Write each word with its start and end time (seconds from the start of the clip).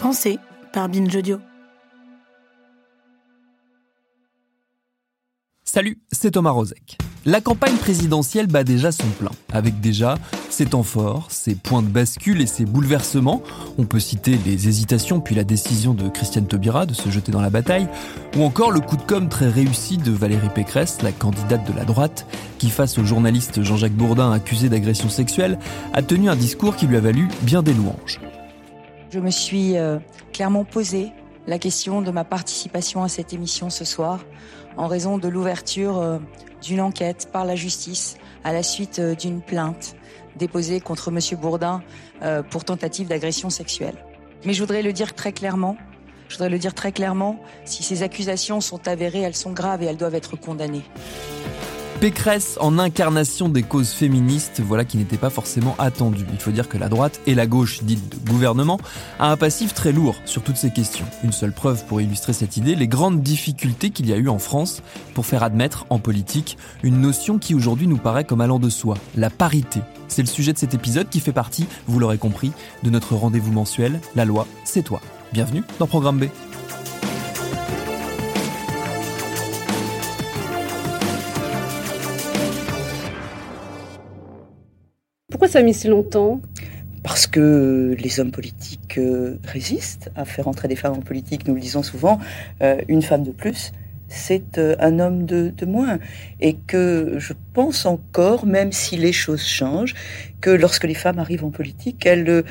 Pensez 0.00 0.38
par 0.72 0.88
Binge 0.88 1.14
Audio. 1.14 1.40
Salut, 5.62 5.98
c'est 6.10 6.30
Thomas 6.30 6.52
Rozek. 6.52 6.96
La 7.26 7.42
campagne 7.42 7.76
présidentielle 7.76 8.46
bat 8.46 8.64
déjà 8.64 8.92
son 8.92 9.08
plein, 9.18 9.32
avec 9.52 9.78
déjà 9.80 10.16
ses 10.48 10.64
temps 10.64 10.84
forts, 10.84 11.26
ses 11.30 11.54
points 11.54 11.82
de 11.82 11.88
bascule 11.88 12.40
et 12.40 12.46
ses 12.46 12.64
bouleversements. 12.64 13.42
On 13.76 13.84
peut 13.84 14.00
citer 14.00 14.38
les 14.46 14.68
hésitations 14.68 15.20
puis 15.20 15.34
la 15.34 15.44
décision 15.44 15.92
de 15.92 16.08
Christiane 16.08 16.46
Taubira 16.46 16.86
de 16.86 16.94
se 16.94 17.10
jeter 17.10 17.30
dans 17.30 17.42
la 17.42 17.50
bataille, 17.50 17.86
ou 18.38 18.42
encore 18.44 18.70
le 18.70 18.80
coup 18.80 18.96
de 18.96 19.02
com' 19.02 19.28
très 19.28 19.50
réussi 19.50 19.98
de 19.98 20.12
Valérie 20.12 20.48
Pécresse, 20.54 21.02
la 21.02 21.12
candidate 21.12 21.70
de 21.70 21.76
la 21.76 21.84
droite, 21.84 22.26
qui 22.56 22.70
face 22.70 22.96
au 22.96 23.04
journaliste 23.04 23.62
Jean-Jacques 23.62 23.92
Bourdin 23.92 24.32
accusé 24.32 24.70
d'agression 24.70 25.10
sexuelle, 25.10 25.58
a 25.92 26.00
tenu 26.00 26.30
un 26.30 26.36
discours 26.36 26.74
qui 26.74 26.86
lui 26.86 26.96
a 26.96 27.00
valu 27.00 27.28
bien 27.42 27.62
des 27.62 27.74
louanges. 27.74 28.18
Je 29.10 29.18
me 29.18 29.30
suis 29.30 29.76
euh, 29.76 29.98
clairement 30.32 30.64
posé 30.64 31.10
la 31.48 31.58
question 31.58 32.00
de 32.00 32.12
ma 32.12 32.22
participation 32.22 33.02
à 33.02 33.08
cette 33.08 33.32
émission 33.32 33.68
ce 33.68 33.84
soir 33.84 34.20
en 34.76 34.86
raison 34.86 35.18
de 35.18 35.26
l'ouverture 35.26 35.98
euh, 35.98 36.18
d'une 36.62 36.80
enquête 36.80 37.28
par 37.32 37.44
la 37.44 37.56
justice 37.56 38.18
à 38.44 38.52
la 38.52 38.62
suite 38.62 39.00
euh, 39.00 39.16
d'une 39.16 39.42
plainte 39.42 39.96
déposée 40.36 40.80
contre 40.80 41.08
M. 41.08 41.18
Bourdin 41.40 41.82
pour 42.50 42.64
tentative 42.64 43.08
d'agression 43.08 43.50
sexuelle. 43.50 43.96
Mais 44.44 44.54
je 44.54 44.60
voudrais 44.60 44.80
le 44.80 44.92
dire 44.92 45.12
très 45.12 45.32
clairement, 45.32 45.76
je 46.28 46.36
voudrais 46.36 46.48
le 46.48 46.58
dire 46.58 46.72
très 46.72 46.92
clairement, 46.92 47.40
si 47.64 47.82
ces 47.82 48.04
accusations 48.04 48.60
sont 48.60 48.86
avérées, 48.86 49.22
elles 49.22 49.34
sont 49.34 49.50
graves 49.50 49.82
et 49.82 49.86
elles 49.86 49.96
doivent 49.96 50.14
être 50.14 50.36
condamnées. 50.36 50.84
Pécresse 52.00 52.56
en 52.62 52.78
incarnation 52.78 53.50
des 53.50 53.62
causes 53.62 53.90
féministes, 53.90 54.62
voilà 54.64 54.86
qui 54.86 54.96
n'était 54.96 55.18
pas 55.18 55.28
forcément 55.28 55.76
attendu. 55.78 56.24
Il 56.32 56.38
faut 56.38 56.50
dire 56.50 56.66
que 56.66 56.78
la 56.78 56.88
droite 56.88 57.20
et 57.26 57.34
la 57.34 57.46
gauche, 57.46 57.82
dite 57.82 58.24
de 58.24 58.30
gouvernement, 58.30 58.80
a 59.18 59.30
un 59.30 59.36
passif 59.36 59.74
très 59.74 59.92
lourd 59.92 60.16
sur 60.24 60.42
toutes 60.42 60.56
ces 60.56 60.70
questions. 60.70 61.04
Une 61.22 61.32
seule 61.32 61.52
preuve 61.52 61.84
pour 61.84 62.00
illustrer 62.00 62.32
cette 62.32 62.56
idée, 62.56 62.74
les 62.74 62.88
grandes 62.88 63.20
difficultés 63.20 63.90
qu'il 63.90 64.08
y 64.08 64.14
a 64.14 64.16
eu 64.16 64.30
en 64.30 64.38
France 64.38 64.80
pour 65.12 65.26
faire 65.26 65.42
admettre 65.42 65.84
en 65.90 65.98
politique 65.98 66.56
une 66.82 67.02
notion 67.02 67.38
qui 67.38 67.54
aujourd'hui 67.54 67.86
nous 67.86 67.98
paraît 67.98 68.24
comme 68.24 68.40
allant 68.40 68.58
de 68.58 68.70
soi, 68.70 68.96
la 69.14 69.28
parité. 69.28 69.80
C'est 70.08 70.22
le 70.22 70.28
sujet 70.28 70.54
de 70.54 70.58
cet 70.58 70.72
épisode 70.72 71.10
qui 71.10 71.20
fait 71.20 71.32
partie, 71.32 71.66
vous 71.86 71.98
l'aurez 71.98 72.16
compris, 72.16 72.50
de 72.82 72.88
notre 72.88 73.14
rendez-vous 73.14 73.52
mensuel, 73.52 74.00
La 74.16 74.24
loi, 74.24 74.46
c'est 74.64 74.82
toi. 74.82 75.02
Bienvenue 75.34 75.64
dans 75.78 75.86
Programme 75.86 76.18
B. 76.18 76.24
Pourquoi 85.40 85.52
ça 85.52 85.60
a 85.60 85.62
mis 85.62 85.72
si 85.72 85.88
longtemps? 85.88 86.42
Parce 87.02 87.26
que 87.26 87.96
les 87.98 88.20
hommes 88.20 88.30
politiques 88.30 88.98
euh, 88.98 89.38
résistent 89.42 90.10
à 90.14 90.26
faire 90.26 90.48
entrer 90.48 90.68
des 90.68 90.76
femmes 90.76 90.92
en 90.92 91.00
politique. 91.00 91.48
Nous 91.48 91.54
le 91.54 91.60
disons 91.62 91.82
souvent, 91.82 92.18
euh, 92.60 92.76
une 92.88 93.00
femme 93.00 93.22
de 93.22 93.30
plus, 93.30 93.72
c'est 94.08 94.58
euh, 94.58 94.76
un 94.80 94.98
homme 94.98 95.24
de, 95.24 95.48
de, 95.48 95.64
moins. 95.64 95.98
Et 96.42 96.56
que 96.56 97.14
je 97.16 97.32
pense 97.54 97.86
encore, 97.86 98.44
même 98.44 98.70
si 98.70 98.98
les 98.98 99.14
choses 99.14 99.42
changent, 99.42 99.94
que 100.42 100.50
lorsque 100.50 100.84
les 100.84 100.92
femmes 100.92 101.18
arrivent 101.18 101.46
en 101.46 101.50
politique, 101.50 102.04
elles 102.04 102.44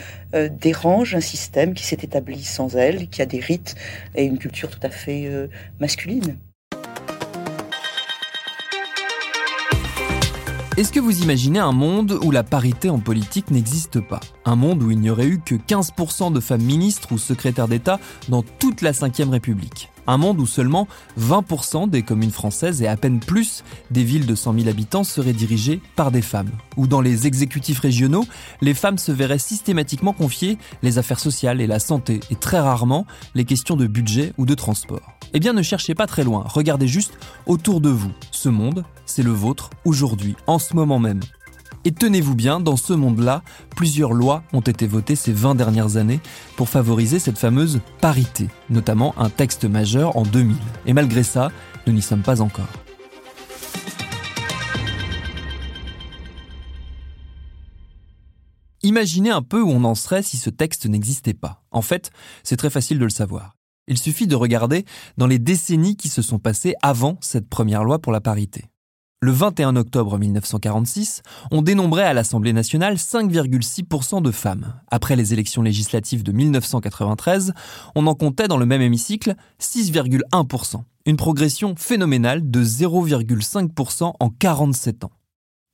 dérangent 0.60 1.14
un 1.14 1.22
système 1.22 1.76
qui 1.76 1.86
s'est 1.86 2.00
établi 2.02 2.44
sans 2.44 2.76
elles, 2.76 3.08
qui 3.10 3.22
a 3.22 3.28
des 3.28 3.40
rites 3.40 3.76
et 4.16 4.26
une 4.26 4.40
culture 4.40 4.72
tout 4.72 4.80
à 4.82 4.90
fait 4.90 5.30
masculine. 5.80 6.38
Est-ce 10.80 10.94
que 10.94 11.02
vous 11.02 11.24
imaginez 11.24 11.60
un 11.60 11.74
monde 11.74 12.18
où 12.24 12.32
la 12.32 12.42
parité 12.42 12.90
en 12.90 13.00
politique 13.00 13.52
n'existe 13.52 14.00
pas? 14.00 14.22
Un 14.46 14.56
monde 14.56 14.82
où 14.82 14.92
il 14.92 15.00
n'y 15.02 15.10
aurait 15.10 15.28
eu 15.28 15.38
que 15.38 15.56
15% 15.56 16.32
de 16.32 16.40
femmes 16.40 16.62
ministres 16.62 17.12
ou 17.12 17.18
secrétaires 17.18 17.68
d'État 17.68 18.00
dans 18.30 18.44
toute 18.44 18.82
la 18.82 18.94
Ve 18.94 19.30
République? 19.30 19.90
Un 20.08 20.16
monde 20.16 20.40
où 20.40 20.48
seulement 20.48 20.88
20% 21.20 21.90
des 21.90 22.02
communes 22.04 22.32
françaises 22.32 22.82
et 22.82 22.88
à 22.88 22.96
peine 22.96 23.20
plus 23.20 23.66
des 23.92 24.06
villes 24.06 24.26
de 24.26 24.36
100 24.36 24.54
000 24.54 24.70
habitants 24.70 25.04
seraient 25.04 25.34
dirigées 25.34 25.82
par 25.98 26.12
des 26.12 26.22
femmes? 26.22 26.52
Où 26.78 26.88
dans 26.88 27.02
les 27.02 27.28
exécutifs 27.28 27.80
régionaux, 27.80 28.26
les 28.62 28.74
femmes 28.74 29.00
se 29.00 29.12
verraient 29.12 29.38
systématiquement 29.38 30.14
confier 30.14 30.58
les 30.82 30.98
affaires 30.98 31.20
sociales 31.20 31.60
et 31.60 31.68
la 31.68 31.80
santé, 31.80 32.22
et 32.32 32.36
très 32.36 32.62
rarement 32.62 33.06
les 33.36 33.44
questions 33.44 33.76
de 33.76 33.86
budget 33.86 34.32
ou 34.38 34.46
de 34.46 34.54
transport. 34.54 35.19
Eh 35.34 35.40
bien 35.40 35.54
ne 35.54 35.62
cherchez 35.62 35.94
pas 35.94 36.08
très 36.08 36.24
loin, 36.24 36.44
regardez 36.48 36.88
juste 36.88 37.18
autour 37.46 37.82
de 37.82 37.90
vous. 37.90 38.12
Ce 38.32 38.50
monde, 38.50 38.84
c'est 39.06 39.24
le 39.24 39.32
vôtre 39.32 39.70
aujourd'hui, 39.86 40.36
en 40.48 40.58
ce 40.58 40.76
moment 40.76 41.00
même. 41.00 41.22
Et 41.86 41.92
tenez-vous 41.92 42.36
bien, 42.36 42.60
dans 42.60 42.76
ce 42.76 42.94
monde-là, 42.94 43.44
plusieurs 43.76 44.12
lois 44.12 44.44
ont 44.54 44.60
été 44.60 44.86
votées 44.88 45.16
ces 45.16 45.32
20 45.32 45.56
dernières 45.56 45.98
années 45.98 46.20
pour 46.58 46.68
favoriser 46.68 47.20
cette 47.20 47.38
fameuse 47.38 47.80
parité, 48.02 48.48
notamment 48.70 49.14
un 49.18 49.30
texte 49.30 49.66
majeur 49.66 50.18
en 50.18 50.24
2000. 50.24 50.58
Et 50.88 50.94
malgré 50.94 51.24
ça, 51.24 51.52
nous 51.88 51.94
n'y 51.94 52.02
sommes 52.02 52.24
pas 52.24 52.42
encore. 52.42 52.68
Imaginez 58.82 59.30
un 59.30 59.42
peu 59.42 59.62
où 59.62 59.70
on 59.70 59.84
en 59.84 59.96
serait 59.96 60.24
si 60.24 60.38
ce 60.38 60.50
texte 60.50 60.86
n'existait 60.86 61.34
pas. 61.34 61.62
En 61.72 61.82
fait, 61.82 62.12
c'est 62.44 62.58
très 62.58 62.70
facile 62.70 62.98
de 62.98 63.04
le 63.04 63.10
savoir. 63.10 63.59
Il 63.90 63.98
suffit 63.98 64.28
de 64.28 64.36
regarder 64.36 64.86
dans 65.18 65.28
les 65.28 65.40
décennies 65.40 65.98
qui 65.98 66.10
se 66.10 66.22
sont 66.22 66.40
passées 66.40 66.76
avant 66.82 67.18
cette 67.22 67.50
première 67.50 67.84
loi 67.84 68.00
pour 68.00 68.12
la 68.12 68.22
parité. 68.22 68.66
Le 69.22 69.32
21 69.32 69.76
octobre 69.76 70.18
1946, 70.18 71.24
on 71.52 71.62
dénombrait 71.62 72.06
à 72.06 72.14
l'Assemblée 72.14 72.54
nationale 72.54 72.96
5,6% 72.96 74.22
de 74.22 74.32
femmes. 74.32 74.76
Après 74.90 75.18
les 75.18 75.34
élections 75.34 75.62
législatives 75.62 76.24
de 76.24 76.32
1993, 76.32 77.54
on 77.96 78.08
en 78.08 78.16
comptait 78.16 78.48
dans 78.48 78.56
le 78.56 78.66
même 78.66 78.82
hémicycle 78.82 79.36
6,1%. 79.60 80.84
Une 81.06 81.18
progression 81.18 81.76
phénoménale 81.76 82.50
de 82.50 82.64
0,5% 82.64 84.14
en 84.18 84.30
47 84.30 85.04
ans. 85.04 85.12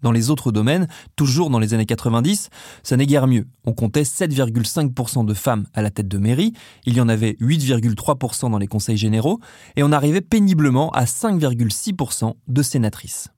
Dans 0.01 0.11
les 0.11 0.29
autres 0.29 0.51
domaines, 0.51 0.87
toujours 1.15 1.49
dans 1.49 1.59
les 1.59 1.73
années 1.73 1.85
90, 1.85 2.49
ça 2.83 2.97
n'est 2.97 3.05
guère 3.05 3.27
mieux. 3.27 3.47
On 3.65 3.73
comptait 3.73 4.03
7,5% 4.03 5.25
de 5.25 5.33
femmes 5.33 5.65
à 5.73 5.81
la 5.81 5.89
tête 5.89 6.07
de 6.07 6.17
mairie, 6.17 6.53
il 6.85 6.95
y 6.95 7.01
en 7.01 7.09
avait 7.09 7.37
8,3% 7.41 8.51
dans 8.51 8.57
les 8.57 8.67
conseils 8.67 8.97
généraux, 8.97 9.39
et 9.75 9.83
on 9.83 9.91
arrivait 9.91 10.21
péniblement 10.21 10.91
à 10.91 11.05
5,6% 11.05 12.33
de 12.47 12.61
sénatrices. 12.61 13.29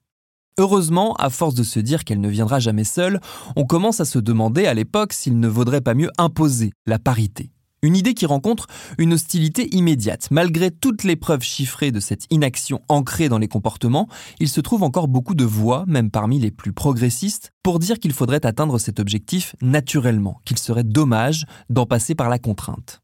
Heureusement, 0.58 1.14
à 1.14 1.30
force 1.30 1.54
de 1.54 1.62
se 1.62 1.78
dire 1.78 2.02
qu'elle 2.02 2.20
ne 2.20 2.28
viendra 2.28 2.58
jamais 2.58 2.82
seule, 2.82 3.20
on 3.54 3.64
commence 3.64 4.00
à 4.00 4.04
se 4.04 4.18
demander 4.18 4.66
à 4.66 4.74
l'époque 4.74 5.12
s'il 5.12 5.38
ne 5.38 5.46
vaudrait 5.46 5.80
pas 5.80 5.94
mieux 5.94 6.10
imposer 6.18 6.72
la 6.84 6.98
parité. 6.98 7.52
Une 7.82 7.96
idée 7.96 8.14
qui 8.14 8.26
rencontre 8.26 8.66
une 8.98 9.12
hostilité 9.12 9.74
immédiate. 9.74 10.28
Malgré 10.32 10.72
toutes 10.72 11.04
les 11.04 11.14
preuves 11.14 11.42
chiffrées 11.42 11.92
de 11.92 12.00
cette 12.00 12.24
inaction 12.30 12.80
ancrée 12.88 13.28
dans 13.28 13.38
les 13.38 13.46
comportements, 13.46 14.08
il 14.40 14.48
se 14.48 14.60
trouve 14.60 14.82
encore 14.82 15.06
beaucoup 15.06 15.34
de 15.34 15.44
voix, 15.44 15.84
même 15.86 16.10
parmi 16.10 16.40
les 16.40 16.50
plus 16.50 16.72
progressistes, 16.72 17.52
pour 17.62 17.78
dire 17.78 18.00
qu'il 18.00 18.12
faudrait 18.12 18.44
atteindre 18.44 18.78
cet 18.78 18.98
objectif 18.98 19.54
naturellement, 19.62 20.40
qu'il 20.44 20.58
serait 20.58 20.82
dommage 20.82 21.44
d'en 21.70 21.86
passer 21.86 22.16
par 22.16 22.28
la 22.28 22.40
contrainte. 22.40 23.00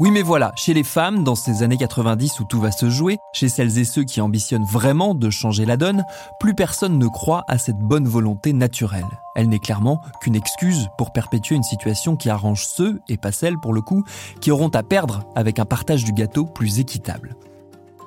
Oui 0.00 0.10
mais 0.10 0.22
voilà, 0.22 0.52
chez 0.56 0.72
les 0.72 0.82
femmes, 0.82 1.24
dans 1.24 1.34
ces 1.34 1.62
années 1.62 1.76
90 1.76 2.40
où 2.40 2.44
tout 2.44 2.58
va 2.58 2.72
se 2.72 2.88
jouer, 2.88 3.18
chez 3.34 3.50
celles 3.50 3.76
et 3.76 3.84
ceux 3.84 4.02
qui 4.02 4.22
ambitionnent 4.22 4.64
vraiment 4.64 5.14
de 5.14 5.28
changer 5.28 5.66
la 5.66 5.76
donne, 5.76 6.06
plus 6.38 6.54
personne 6.54 6.98
ne 6.98 7.06
croit 7.06 7.44
à 7.48 7.58
cette 7.58 7.76
bonne 7.76 8.08
volonté 8.08 8.54
naturelle. 8.54 9.04
Elle 9.36 9.50
n'est 9.50 9.58
clairement 9.58 10.00
qu'une 10.22 10.36
excuse 10.36 10.88
pour 10.96 11.12
perpétuer 11.12 11.54
une 11.54 11.62
situation 11.62 12.16
qui 12.16 12.30
arrange 12.30 12.64
ceux, 12.64 12.98
et 13.10 13.18
pas 13.18 13.30
celles 13.30 13.58
pour 13.58 13.74
le 13.74 13.82
coup, 13.82 14.02
qui 14.40 14.50
auront 14.50 14.70
à 14.70 14.82
perdre 14.82 15.24
avec 15.36 15.58
un 15.58 15.66
partage 15.66 16.02
du 16.02 16.14
gâteau 16.14 16.46
plus 16.46 16.80
équitable. 16.80 17.36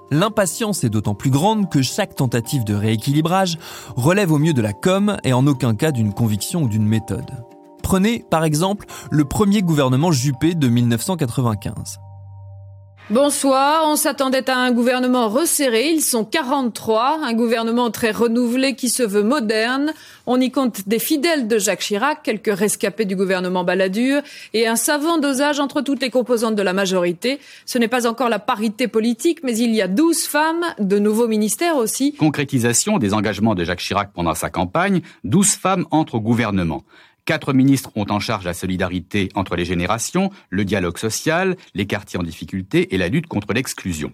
L'impatience 0.09 0.83
est 0.83 0.89
d'autant 0.89 1.13
plus 1.13 1.29
grande 1.29 1.69
que 1.69 1.83
chaque 1.83 2.15
tentative 2.15 2.63
de 2.63 2.73
rééquilibrage 2.73 3.59
relève 3.95 4.31
au 4.31 4.39
mieux 4.39 4.53
de 4.53 4.63
la 4.63 4.73
com 4.73 5.17
et 5.23 5.33
en 5.33 5.45
aucun 5.45 5.75
cas 5.75 5.91
d'une 5.91 6.11
conviction 6.11 6.63
ou 6.63 6.67
d'une 6.67 6.87
méthode. 6.87 7.29
Prenez 7.93 8.25
par 8.27 8.43
exemple 8.43 8.87
le 9.11 9.23
premier 9.23 9.61
gouvernement 9.61 10.11
Juppé 10.11 10.55
de 10.55 10.67
1995. 10.67 11.99
Bonsoir, 13.11 13.83
on 13.85 13.95
s'attendait 13.95 14.49
à 14.49 14.57
un 14.57 14.71
gouvernement 14.71 15.29
resserré, 15.29 15.89
ils 15.89 16.01
sont 16.01 16.25
43, 16.25 17.19
un 17.21 17.33
gouvernement 17.33 17.91
très 17.91 18.09
renouvelé 18.09 18.75
qui 18.75 18.89
se 18.89 19.03
veut 19.03 19.21
moderne. 19.21 19.93
On 20.25 20.41
y 20.41 20.49
compte 20.49 20.87
des 20.87 20.97
fidèles 20.97 21.47
de 21.47 21.59
Jacques 21.59 21.81
Chirac, 21.81 22.23
quelques 22.23 22.57
rescapés 22.57 23.05
du 23.05 23.15
gouvernement 23.15 23.63
Balladur 23.63 24.23
et 24.53 24.65
un 24.67 24.75
savant 24.75 25.19
dosage 25.19 25.59
entre 25.59 25.81
toutes 25.81 26.01
les 26.01 26.09
composantes 26.09 26.55
de 26.55 26.63
la 26.63 26.73
majorité. 26.73 27.39
Ce 27.67 27.77
n'est 27.77 27.87
pas 27.87 28.07
encore 28.07 28.29
la 28.29 28.39
parité 28.39 28.87
politique, 28.87 29.43
mais 29.43 29.55
il 29.55 29.75
y 29.75 29.83
a 29.83 29.87
12 29.87 30.23
femmes, 30.23 30.65
de 30.79 30.97
nouveaux 30.97 31.27
ministères 31.27 31.75
aussi. 31.75 32.15
Concrétisation 32.15 32.97
des 32.97 33.13
engagements 33.13 33.53
de 33.53 33.63
Jacques 33.63 33.81
Chirac 33.81 34.11
pendant 34.13 34.33
sa 34.33 34.49
campagne, 34.49 35.01
12 35.25 35.49
femmes 35.49 35.85
entrent 35.91 36.15
au 36.15 36.21
gouvernement. 36.21 36.81
Quatre 37.25 37.53
ministres 37.53 37.89
ont 37.95 38.05
en 38.09 38.19
charge 38.19 38.43
la 38.43 38.53
solidarité 38.53 39.29
entre 39.33 39.55
les 39.55 39.63
générations, 39.63 40.29
le 40.49 40.65
dialogue 40.65 40.97
social, 40.97 41.55
les 41.73 41.85
quartiers 41.85 42.19
en 42.19 42.23
difficulté 42.23 42.93
et 42.93 42.97
la 42.97 43.07
lutte 43.07 43.27
contre 43.27 43.53
l'exclusion. 43.53 44.11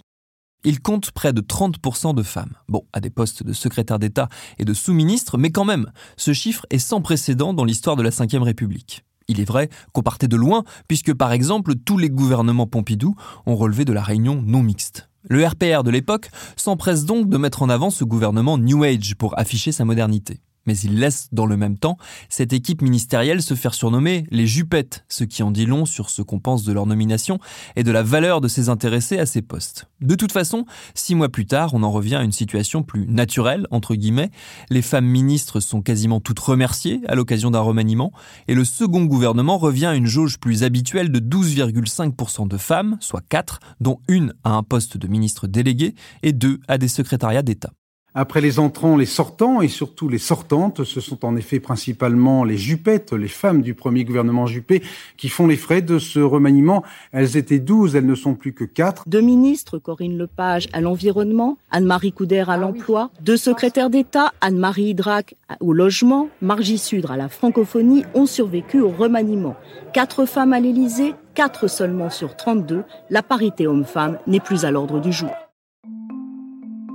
Il 0.63 0.79
compte 0.79 1.09
près 1.09 1.33
de 1.33 1.41
30% 1.41 2.13
de 2.13 2.21
femmes. 2.21 2.53
Bon, 2.67 2.85
à 2.93 2.99
des 2.99 3.09
postes 3.09 3.41
de 3.41 3.53
secrétaire 3.53 3.97
d'État 3.97 4.29
et 4.59 4.65
de 4.65 4.75
sous-ministre, 4.75 5.39
mais 5.39 5.49
quand 5.49 5.65
même, 5.65 5.91
ce 6.17 6.33
chiffre 6.33 6.67
est 6.69 6.77
sans 6.77 7.01
précédent 7.01 7.53
dans 7.53 7.65
l'histoire 7.65 7.95
de 7.95 8.03
la 8.03 8.11
Ve 8.11 8.43
République. 8.43 9.03
Il 9.27 9.39
est 9.39 9.45
vrai 9.45 9.69
qu'on 9.91 10.03
partait 10.03 10.27
de 10.27 10.35
loin, 10.35 10.63
puisque 10.87 11.13
par 11.13 11.31
exemple, 11.31 11.73
tous 11.75 11.97
les 11.97 12.11
gouvernements 12.11 12.67
Pompidou 12.67 13.15
ont 13.47 13.55
relevé 13.55 13.85
de 13.85 13.93
la 13.93 14.03
réunion 14.03 14.43
non 14.45 14.61
mixte. 14.61 15.09
Le 15.27 15.43
RPR 15.43 15.83
de 15.83 15.89
l'époque 15.89 16.29
s'empresse 16.55 17.05
donc 17.05 17.27
de 17.27 17.37
mettre 17.37 17.63
en 17.63 17.69
avant 17.69 17.89
ce 17.89 18.03
gouvernement 18.03 18.59
New 18.59 18.83
Age 18.83 19.15
pour 19.15 19.37
afficher 19.39 19.71
sa 19.71 19.83
modernité 19.83 20.41
mais 20.69 20.77
il 20.77 20.99
laisse 20.99 21.29
dans 21.31 21.47
le 21.47 21.57
même 21.57 21.79
temps 21.79 21.97
cette 22.29 22.53
équipe 22.53 22.83
ministérielle 22.83 23.41
se 23.41 23.55
faire 23.55 23.73
surnommer 23.73 24.27
les 24.29 24.45
Jupettes, 24.45 25.03
ce 25.09 25.23
qui 25.23 25.41
en 25.41 25.49
dit 25.49 25.65
long 25.65 25.87
sur 25.87 26.11
ce 26.11 26.21
qu'on 26.21 26.37
pense 26.37 26.63
de 26.63 26.71
leur 26.71 26.85
nomination 26.85 27.39
et 27.75 27.81
de 27.81 27.91
la 27.91 28.03
valeur 28.03 28.39
de 28.39 28.47
ces 28.47 28.69
intéressés 28.69 29.17
à 29.17 29.25
ces 29.25 29.41
postes. 29.41 29.87
De 29.99 30.13
toute 30.13 30.31
façon, 30.31 30.67
six 30.93 31.15
mois 31.15 31.29
plus 31.29 31.47
tard, 31.47 31.73
on 31.73 31.81
en 31.81 31.89
revient 31.89 32.17
à 32.17 32.21
une 32.21 32.31
situation 32.31 32.83
plus 32.83 33.07
naturelle, 33.07 33.65
entre 33.71 33.95
guillemets. 33.95 34.29
Les 34.69 34.83
femmes 34.83 35.07
ministres 35.07 35.59
sont 35.59 35.81
quasiment 35.81 36.19
toutes 36.19 36.37
remerciées 36.37 37.01
à 37.07 37.15
l'occasion 37.15 37.49
d'un 37.49 37.61
remaniement, 37.61 38.11
et 38.47 38.53
le 38.53 38.63
second 38.63 39.05
gouvernement 39.05 39.57
revient 39.57 39.87
à 39.87 39.95
une 39.95 40.05
jauge 40.05 40.37
plus 40.37 40.61
habituelle 40.61 41.11
de 41.11 41.19
12,5% 41.19 42.47
de 42.47 42.57
femmes, 42.57 42.97
soit 42.99 43.23
4, 43.27 43.59
dont 43.81 44.01
une 44.07 44.35
à 44.43 44.51
un 44.51 44.61
poste 44.61 44.97
de 44.97 45.07
ministre 45.07 45.47
délégué 45.47 45.95
et 46.21 46.31
deux 46.31 46.59
à 46.67 46.77
des 46.77 46.89
secrétariats 46.89 47.41
d'État. 47.41 47.71
Après 48.15 48.41
les 48.41 48.57
entrants, 48.57 48.97
les 48.97 49.05
sortants 49.05 49.61
et 49.61 49.67
surtout 49.67 50.09
les 50.09 50.17
sortantes, 50.17 50.83
ce 50.83 50.99
sont 50.99 51.23
en 51.25 51.35
effet 51.35 51.59
principalement 51.59 52.43
les 52.43 52.57
Jupettes, 52.57 53.13
les 53.13 53.27
femmes 53.27 53.61
du 53.61 53.75
premier 53.75 54.03
gouvernement 54.03 54.47
Juppé, 54.47 54.81
qui 55.15 55.29
font 55.29 55.45
les 55.45 55.57
frais 55.57 55.83
de 55.83 55.99
ce 55.99 56.19
remaniement. 56.19 56.83
Elles 57.11 57.37
étaient 57.37 57.59
douze, 57.59 57.95
elles 57.95 58.07
ne 58.07 58.15
sont 58.15 58.33
plus 58.33 58.53
que 58.53 58.63
quatre. 58.63 59.07
Deux 59.07 59.21
ministres, 59.21 59.77
Corinne 59.77 60.17
Lepage 60.17 60.67
à 60.73 60.81
l'environnement, 60.81 61.59
Anne-Marie 61.69 62.11
Couder 62.11 62.45
à 62.47 62.57
l'emploi, 62.57 63.11
deux 63.21 63.37
secrétaires 63.37 63.91
d'État, 63.91 64.33
Anne-Marie 64.41 64.89
Hydrac 64.89 65.35
au 65.59 65.73
logement, 65.73 66.29
Margie 66.41 66.79
Sudre 66.79 67.11
à 67.11 67.17
la 67.17 67.29
francophonie, 67.29 68.05
ont 68.15 68.25
survécu 68.25 68.81
au 68.81 68.89
remaniement. 68.89 69.55
Quatre 69.93 70.25
femmes 70.25 70.53
à 70.53 70.59
l'Élysée, 70.59 71.13
quatre 71.35 71.67
seulement 71.67 72.09
sur 72.09 72.35
32, 72.35 72.83
la 73.11 73.21
parité 73.21 73.67
homme-femme 73.67 74.17
n'est 74.25 74.39
plus 74.39 74.65
à 74.65 74.71
l'ordre 74.71 74.99
du 74.99 75.11
jour. 75.11 75.29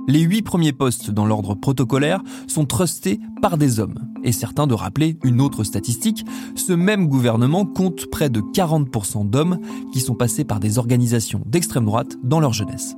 Les 0.07 0.21
huit 0.21 0.43
premiers 0.43 0.71
postes 0.71 1.09
dans 1.09 1.25
l'ordre 1.25 1.55
protocolaire 1.55 2.21
sont 2.47 2.65
trustés 2.65 3.19
par 3.41 3.57
des 3.57 3.79
hommes. 3.79 3.99
Et 4.23 4.31
certains 4.31 4.67
de 4.67 4.75
rappeler 4.75 5.17
une 5.23 5.41
autre 5.41 5.63
statistique, 5.63 6.23
ce 6.55 6.73
même 6.73 7.07
gouvernement 7.07 7.65
compte 7.65 8.05
près 8.11 8.29
de 8.29 8.41
40% 8.41 9.27
d'hommes 9.27 9.59
qui 9.91 9.99
sont 9.99 10.13
passés 10.13 10.43
par 10.43 10.59
des 10.59 10.77
organisations 10.77 11.41
d'extrême 11.47 11.85
droite 11.85 12.17
dans 12.23 12.39
leur 12.39 12.53
jeunesse. 12.53 12.95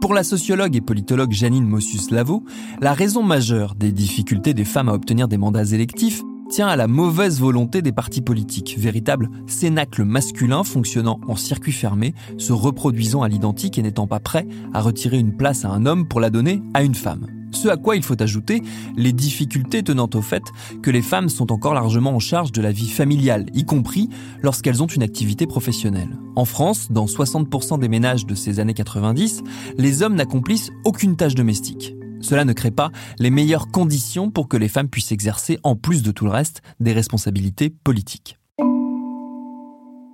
Pour 0.00 0.14
la 0.14 0.24
sociologue 0.24 0.74
et 0.74 0.80
politologue 0.80 1.30
Janine 1.30 1.66
Mossus-Lavo, 1.66 2.42
la 2.80 2.92
raison 2.92 3.22
majeure 3.22 3.76
des 3.76 3.92
difficultés 3.92 4.54
des 4.54 4.64
femmes 4.64 4.88
à 4.88 4.94
obtenir 4.94 5.28
des 5.28 5.38
mandats 5.38 5.64
électifs 5.64 6.22
tient 6.52 6.68
à 6.68 6.76
la 6.76 6.86
mauvaise 6.86 7.40
volonté 7.40 7.80
des 7.80 7.92
partis 7.92 8.20
politiques, 8.20 8.76
véritable 8.78 9.30
cénacle 9.46 10.04
masculin 10.04 10.64
fonctionnant 10.64 11.18
en 11.26 11.34
circuit 11.34 11.72
fermé, 11.72 12.12
se 12.36 12.52
reproduisant 12.52 13.22
à 13.22 13.28
l'identique 13.30 13.78
et 13.78 13.82
n'étant 13.82 14.06
pas 14.06 14.20
prêt 14.20 14.46
à 14.74 14.82
retirer 14.82 15.18
une 15.18 15.34
place 15.34 15.64
à 15.64 15.70
un 15.70 15.86
homme 15.86 16.06
pour 16.06 16.20
la 16.20 16.28
donner 16.28 16.62
à 16.74 16.82
une 16.82 16.94
femme. 16.94 17.26
Ce 17.52 17.68
à 17.68 17.78
quoi 17.78 17.96
il 17.96 18.02
faut 18.02 18.20
ajouter 18.22 18.60
les 18.96 19.14
difficultés 19.14 19.82
tenant 19.82 20.10
au 20.12 20.20
fait 20.20 20.42
que 20.82 20.90
les 20.90 21.00
femmes 21.00 21.30
sont 21.30 21.52
encore 21.52 21.72
largement 21.72 22.14
en 22.14 22.18
charge 22.18 22.52
de 22.52 22.60
la 22.60 22.70
vie 22.70 22.90
familiale, 22.90 23.46
y 23.54 23.64
compris 23.64 24.10
lorsqu'elles 24.42 24.82
ont 24.82 24.86
une 24.86 25.02
activité 25.02 25.46
professionnelle. 25.46 26.18
En 26.36 26.44
France, 26.44 26.92
dans 26.92 27.06
60% 27.06 27.78
des 27.78 27.88
ménages 27.88 28.26
de 28.26 28.34
ces 28.34 28.60
années 28.60 28.74
90, 28.74 29.42
les 29.78 30.02
hommes 30.02 30.16
n'accomplissent 30.16 30.70
aucune 30.84 31.16
tâche 31.16 31.34
domestique. 31.34 31.94
Cela 32.22 32.44
ne 32.44 32.52
crée 32.52 32.70
pas 32.70 32.90
les 33.18 33.30
meilleures 33.30 33.68
conditions 33.68 34.30
pour 34.30 34.48
que 34.48 34.56
les 34.56 34.68
femmes 34.68 34.88
puissent 34.88 35.12
exercer, 35.12 35.58
en 35.62 35.76
plus 35.76 36.02
de 36.02 36.12
tout 36.12 36.24
le 36.24 36.30
reste, 36.30 36.62
des 36.80 36.92
responsabilités 36.92 37.68
politiques. 37.68 38.38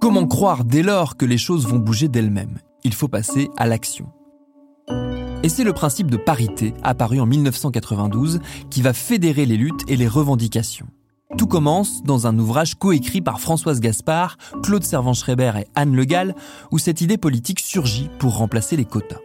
Comment 0.00 0.26
croire 0.26 0.64
dès 0.64 0.82
lors 0.82 1.16
que 1.16 1.26
les 1.26 1.38
choses 1.38 1.66
vont 1.66 1.78
bouger 1.78 2.08
d'elles-mêmes? 2.08 2.58
Il 2.84 2.94
faut 2.94 3.08
passer 3.08 3.48
à 3.56 3.66
l'action. 3.66 4.06
Et 5.42 5.48
c'est 5.48 5.64
le 5.64 5.72
principe 5.72 6.10
de 6.10 6.16
parité, 6.16 6.72
apparu 6.82 7.20
en 7.20 7.26
1992, 7.26 8.40
qui 8.70 8.82
va 8.82 8.92
fédérer 8.92 9.44
les 9.44 9.56
luttes 9.56 9.84
et 9.88 9.96
les 9.96 10.08
revendications. 10.08 10.86
Tout 11.36 11.46
commence 11.46 12.02
dans 12.02 12.26
un 12.26 12.38
ouvrage 12.38 12.76
coécrit 12.76 13.20
par 13.20 13.40
Françoise 13.40 13.80
Gaspard, 13.80 14.38
Claude 14.62 14.82
Servan-Schreiber 14.82 15.52
et 15.58 15.66
Anne 15.74 15.94
Le 15.94 16.04
Gall, 16.04 16.34
où 16.72 16.78
cette 16.78 17.02
idée 17.02 17.18
politique 17.18 17.60
surgit 17.60 18.08
pour 18.18 18.38
remplacer 18.38 18.76
les 18.76 18.86
quotas 18.86 19.18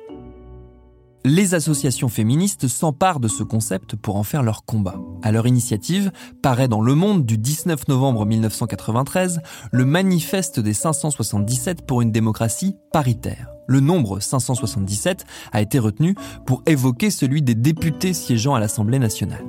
les 1.25 1.53
associations 1.53 2.09
féministes 2.09 2.67
s'emparent 2.67 3.19
de 3.19 3.27
ce 3.27 3.43
concept 3.43 3.95
pour 3.95 4.17
en 4.17 4.23
faire 4.23 4.43
leur 4.43 4.65
combat. 4.65 4.99
À 5.21 5.31
leur 5.31 5.47
initiative, 5.47 6.11
paraît 6.41 6.67
dans 6.67 6.81
Le 6.81 6.95
Monde 6.95 7.25
du 7.25 7.37
19 7.37 7.87
novembre 7.87 8.25
1993 8.25 9.41
le 9.71 9.85
manifeste 9.85 10.59
des 10.59 10.73
577 10.73 11.85
pour 11.85 12.01
une 12.01 12.11
démocratie 12.11 12.75
paritaire. 12.91 13.49
Le 13.67 13.79
nombre 13.79 14.19
577 14.19 15.25
a 15.53 15.61
été 15.61 15.79
retenu 15.79 16.15
pour 16.45 16.61
évoquer 16.65 17.09
celui 17.09 17.41
des 17.41 17.55
députés 17.55 18.13
siégeant 18.13 18.55
à 18.55 18.59
l'Assemblée 18.59 18.99
nationale 18.99 19.45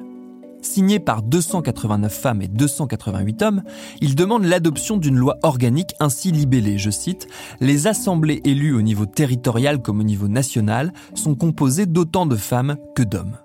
signé 0.67 0.99
par 1.01 1.23
289 1.23 2.13
femmes 2.13 2.43
et 2.43 2.49
288 2.49 3.43
hommes, 3.43 3.63
il 4.01 4.15
demande 4.15 4.45
l'adoption 4.45 4.97
d'une 4.97 5.17
loi 5.17 5.37
organique 5.43 5.95
ainsi 6.01 6.33
libellée, 6.33 6.79
je 6.79 6.91
cite, 6.91 7.27
Les 7.61 7.87
assemblées 7.87 8.41
élues 8.45 8.75
au 8.75 8.83
niveau 8.83 9.07
territorial 9.07 9.83
comme 9.83 10.01
au 10.01 10.05
niveau 10.05 10.29
national 10.29 10.93
sont 11.15 11.35
composées 11.35 11.87
d'autant 11.87 12.27
de 12.27 12.37
femmes 12.37 12.77
que 12.95 13.03
d'hommes. 13.03 13.39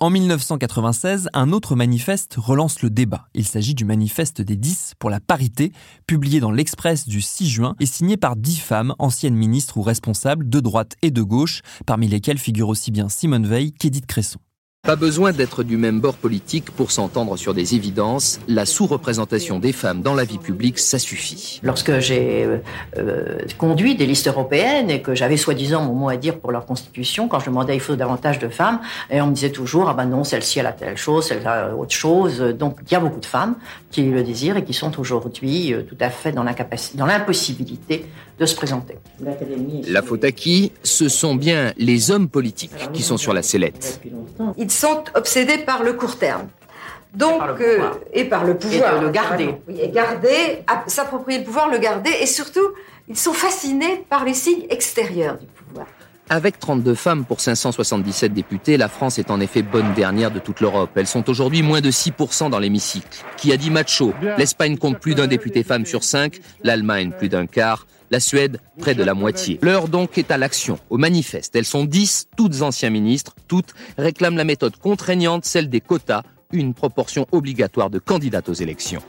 En 0.00 0.10
1996, 0.10 1.28
un 1.34 1.52
autre 1.52 1.76
manifeste 1.76 2.34
relance 2.36 2.82
le 2.82 2.90
débat. 2.90 3.28
Il 3.32 3.46
s'agit 3.46 3.74
du 3.74 3.84
manifeste 3.84 4.42
des 4.42 4.56
10 4.56 4.94
pour 4.98 5.08
la 5.08 5.20
parité, 5.20 5.72
publié 6.06 6.40
dans 6.40 6.50
l'Express 6.50 7.06
du 7.06 7.20
6 7.20 7.48
juin 7.48 7.76
et 7.78 7.86
signé 7.86 8.16
par 8.16 8.34
10 8.34 8.58
femmes, 8.58 8.94
anciennes 8.98 9.36
ministres 9.36 9.78
ou 9.78 9.82
responsables 9.82 10.48
de 10.48 10.58
droite 10.58 10.96
et 11.02 11.12
de 11.12 11.22
gauche, 11.22 11.62
parmi 11.86 12.08
lesquelles 12.08 12.38
figurent 12.38 12.70
aussi 12.70 12.90
bien 12.90 13.08
Simone 13.08 13.46
Veil 13.46 13.72
qu'Édith 13.72 14.06
Cresson. 14.06 14.40
Pas 14.84 14.96
besoin 14.96 15.32
d'être 15.32 15.62
du 15.62 15.78
même 15.78 15.98
bord 15.98 16.16
politique 16.16 16.70
pour 16.70 16.90
s'entendre 16.90 17.38
sur 17.38 17.54
des 17.54 17.74
évidences. 17.74 18.38
La 18.48 18.66
sous-représentation 18.66 19.58
des 19.58 19.72
femmes 19.72 20.02
dans 20.02 20.12
la 20.12 20.24
vie 20.24 20.36
publique, 20.36 20.78
ça 20.78 20.98
suffit. 20.98 21.58
Lorsque 21.62 22.00
j'ai 22.00 22.44
euh, 22.44 22.58
euh, 22.98 23.38
conduit 23.56 23.94
des 23.94 24.04
listes 24.04 24.28
européennes 24.28 24.90
et 24.90 25.00
que 25.00 25.14
j'avais 25.14 25.38
soi-disant 25.38 25.84
mon 25.84 25.94
mot 25.94 26.08
à 26.10 26.18
dire 26.18 26.38
pour 26.38 26.52
leur 26.52 26.66
constitution, 26.66 27.28
quand 27.28 27.40
je 27.40 27.46
demandais 27.46 27.74
il 27.74 27.80
faut 27.80 27.96
davantage 27.96 28.38
de 28.38 28.50
femmes, 28.50 28.78
et 29.10 29.22
on 29.22 29.28
me 29.28 29.32
disait 29.32 29.52
toujours 29.52 29.88
ah 29.88 29.94
ben 29.94 30.04
non 30.04 30.22
celle-ci 30.22 30.58
elle 30.58 30.66
a 30.66 30.72
telle 30.72 30.98
chose, 30.98 31.28
celle 31.28 31.46
a 31.46 31.74
autre 31.74 31.94
chose. 31.94 32.40
Donc 32.40 32.76
il 32.86 32.92
y 32.92 32.94
a 32.94 33.00
beaucoup 33.00 33.20
de 33.20 33.26
femmes 33.26 33.54
qui 33.90 34.02
le 34.02 34.22
désirent 34.22 34.58
et 34.58 34.64
qui 34.64 34.74
sont 34.74 35.00
aujourd'hui 35.00 35.72
euh, 35.72 35.80
tout 35.80 35.96
à 35.98 36.10
fait 36.10 36.32
dans 36.32 36.44
l'impossibilité 36.44 38.04
de 38.38 38.46
se 38.46 38.56
présenter. 38.56 38.96
La 39.88 40.02
faute 40.02 40.24
à 40.24 40.32
qui? 40.32 40.72
Ce 40.82 41.08
sont 41.08 41.34
bien 41.34 41.72
les 41.76 42.10
hommes 42.10 42.28
politiques 42.28 42.90
qui 42.92 43.02
sont 43.02 43.16
sur 43.16 43.32
la 43.32 43.42
sellette 43.42 44.00
sont 44.74 45.04
obsédés 45.14 45.58
par 45.58 45.82
le 45.82 45.94
court 45.94 46.16
terme. 46.18 46.48
Donc, 47.14 47.40
et 48.12 48.24
par 48.24 48.44
le 48.44 48.52
euh, 48.52 48.54
pouvoir. 48.54 48.96
Et 48.96 49.00
le 49.00 49.10
garder. 49.10 49.54
et 49.68 49.88
garder, 49.90 50.64
s'approprier 50.88 51.38
le 51.38 51.44
pouvoir, 51.44 51.70
le 51.70 51.78
garder, 51.78 52.10
et 52.20 52.26
surtout, 52.26 52.68
ils 53.08 53.16
sont 53.16 53.32
fascinés 53.32 54.04
par 54.10 54.24
les 54.24 54.34
signes 54.34 54.66
extérieurs 54.68 55.38
du 55.38 55.46
pouvoir. 55.46 55.86
Avec 56.28 56.58
32 56.58 56.94
femmes 56.94 57.24
pour 57.24 57.40
577 57.40 58.32
députés, 58.32 58.76
la 58.78 58.88
France 58.88 59.18
est 59.18 59.30
en 59.30 59.40
effet 59.40 59.62
bonne 59.62 59.92
dernière 59.92 60.30
de 60.30 60.38
toute 60.38 60.60
l'Europe. 60.60 60.90
Elles 60.96 61.06
sont 61.06 61.28
aujourd'hui 61.28 61.62
moins 61.62 61.82
de 61.82 61.90
6% 61.90 62.50
dans 62.50 62.58
l'hémicycle. 62.58 63.24
Qui 63.36 63.52
a 63.52 63.58
dit 63.58 63.70
macho? 63.70 64.14
L'Espagne 64.38 64.78
compte 64.78 64.98
plus 64.98 65.14
d'un 65.14 65.26
député 65.26 65.62
femme 65.62 65.84
sur 65.84 66.02
5, 66.02 66.40
l'Allemagne 66.62 67.12
plus 67.16 67.28
d'un 67.28 67.46
quart, 67.46 67.86
la 68.10 68.20
Suède 68.20 68.58
près 68.78 68.94
de 68.94 69.02
la 69.02 69.14
moitié. 69.14 69.58
L'heure 69.62 69.88
donc 69.88 70.18
est 70.18 70.30
à 70.30 70.38
l'action, 70.38 70.78
au 70.90 70.98
manifeste. 70.98 71.56
Elles 71.56 71.64
sont 71.64 71.84
10, 71.84 72.28
toutes 72.36 72.62
anciens 72.62 72.90
ministres, 72.90 73.34
toutes 73.48 73.74
réclament 73.98 74.36
la 74.36 74.44
méthode 74.44 74.76
contraignante, 74.76 75.44
celle 75.44 75.68
des 75.68 75.80
quotas, 75.80 76.22
une 76.52 76.74
proportion 76.74 77.26
obligatoire 77.32 77.90
de 77.90 77.98
candidates 77.98 78.48
aux 78.48 78.54
élections. 78.54 79.02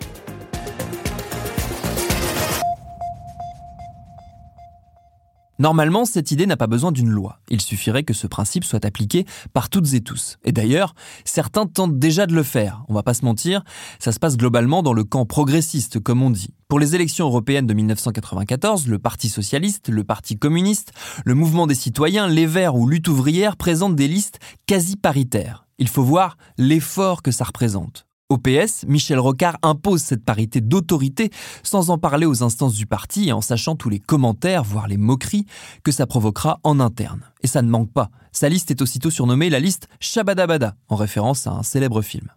Normalement, 5.58 6.04
cette 6.06 6.32
idée 6.32 6.46
n'a 6.46 6.58
pas 6.58 6.68
besoin 6.68 6.92
d'une 6.92 7.10
loi. 7.10 7.40
Il 7.50 7.62
suffirait 7.62 8.04
que 8.04 8.14
ce 8.14 8.28
principe 8.28 8.66
soit 8.66 8.84
appliqué 8.84 9.26
par 9.54 9.70
toutes 9.70 9.94
et 9.94 10.02
tous. 10.02 10.38
Et 10.44 10.52
d'ailleurs, 10.52 10.96
certains 11.24 11.66
tentent 11.66 11.98
déjà 11.98 12.26
de 12.26 12.36
le 12.36 12.44
faire. 12.44 12.84
On 12.90 12.94
va 12.94 13.04
pas 13.04 13.14
se 13.14 13.24
mentir, 13.24 13.64
ça 14.00 14.12
se 14.12 14.20
passe 14.20 14.36
globalement 14.36 14.84
dans 14.84 14.94
le 14.94 15.04
camp 15.04 15.26
progressiste, 15.26 16.00
comme 16.00 16.22
on 16.22 16.30
dit. 16.30 16.54
Pour 16.68 16.80
les 16.80 16.96
élections 16.96 17.28
européennes 17.28 17.68
de 17.68 17.74
1994, 17.74 18.88
le 18.88 19.00
Parti 19.00 19.30
socialiste, 19.30 19.90
le 19.90 20.04
Parti 20.04 20.38
communiste, 20.38 20.92
le 21.24 21.36
Mouvement 21.36 21.68
des 21.68 21.76
citoyens, 21.76 22.28
les 22.28 22.48
Verts 22.48 22.76
ou 22.76 22.88
Lutte 22.88 23.08
ouvrière 23.08 23.56
présentent 23.56 23.96
des 23.96 24.08
listes 24.08 24.40
quasi 24.66 24.98
paritaires. 24.98 25.68
Il 25.78 25.88
faut 25.88 26.04
voir 26.04 26.38
l'effort 26.58 27.22
que 27.22 27.32
ça 27.32 27.46
représente. 27.46 28.06
Au 28.27 28.39
PS, 28.39 28.86
Michel 28.88 29.20
Rocard 29.20 29.60
impose 29.62 30.01
cette 30.01 30.25
parité 30.25 30.60
d'autorité 30.60 31.29
sans 31.62 31.91
en 31.91 32.00
parler 32.00 32.25
aux 32.25 32.41
instances 32.41 32.74
du 32.74 32.88
parti 32.88 33.29
et 33.29 33.34
en 33.34 33.41
sachant 33.41 33.75
tous 33.75 33.89
les 33.89 34.00
commentaires, 34.00 34.63
voire 34.63 34.88
les 34.88 34.98
moqueries, 34.98 35.46
que 35.84 35.91
ça 35.91 36.08
provoquera 36.08 36.60
en 36.63 36.79
interne. 36.79 37.22
Et 37.44 37.48
ça 37.48 37.62
ne 37.62 37.70
manque 37.70 37.91
pas. 37.91 38.10
Sa 38.32 38.50
liste 38.50 38.72
est 38.72 38.82
aussitôt 38.82 39.12
surnommée 39.12 39.51
la 39.51 39.60
liste 39.60 39.88
Shabadabada, 40.00 40.75
en 40.89 40.96
référence 40.96 41.46
à 41.46 41.51
un 41.51 41.62
célèbre 41.62 42.01
film. 42.01 42.32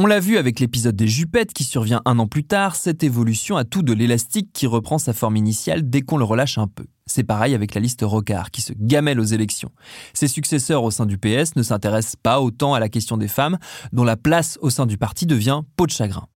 On 0.00 0.06
l'a 0.06 0.20
vu 0.20 0.38
avec 0.38 0.60
l'épisode 0.60 0.94
des 0.94 1.08
Jupettes 1.08 1.52
qui 1.52 1.64
survient 1.64 2.02
un 2.04 2.20
an 2.20 2.28
plus 2.28 2.44
tard, 2.44 2.76
cette 2.76 3.02
évolution 3.02 3.56
a 3.56 3.64
tout 3.64 3.82
de 3.82 3.92
l'élastique 3.92 4.52
qui 4.52 4.68
reprend 4.68 4.96
sa 4.96 5.12
forme 5.12 5.36
initiale 5.36 5.90
dès 5.90 6.02
qu'on 6.02 6.18
le 6.18 6.24
relâche 6.24 6.56
un 6.56 6.68
peu. 6.68 6.86
C'est 7.06 7.24
pareil 7.24 7.52
avec 7.52 7.74
la 7.74 7.80
liste 7.80 8.02
Rocard 8.02 8.52
qui 8.52 8.62
se 8.62 8.72
gamelle 8.76 9.18
aux 9.18 9.24
élections. 9.24 9.72
Ses 10.14 10.28
successeurs 10.28 10.84
au 10.84 10.92
sein 10.92 11.04
du 11.04 11.18
PS 11.18 11.56
ne 11.56 11.64
s'intéressent 11.64 12.14
pas 12.14 12.40
autant 12.40 12.74
à 12.74 12.78
la 12.78 12.88
question 12.88 13.16
des 13.16 13.26
femmes, 13.26 13.58
dont 13.92 14.04
la 14.04 14.16
place 14.16 14.56
au 14.62 14.70
sein 14.70 14.86
du 14.86 14.98
parti 14.98 15.26
devient 15.26 15.62
peau 15.74 15.86
de 15.86 15.90
chagrin. 15.90 16.28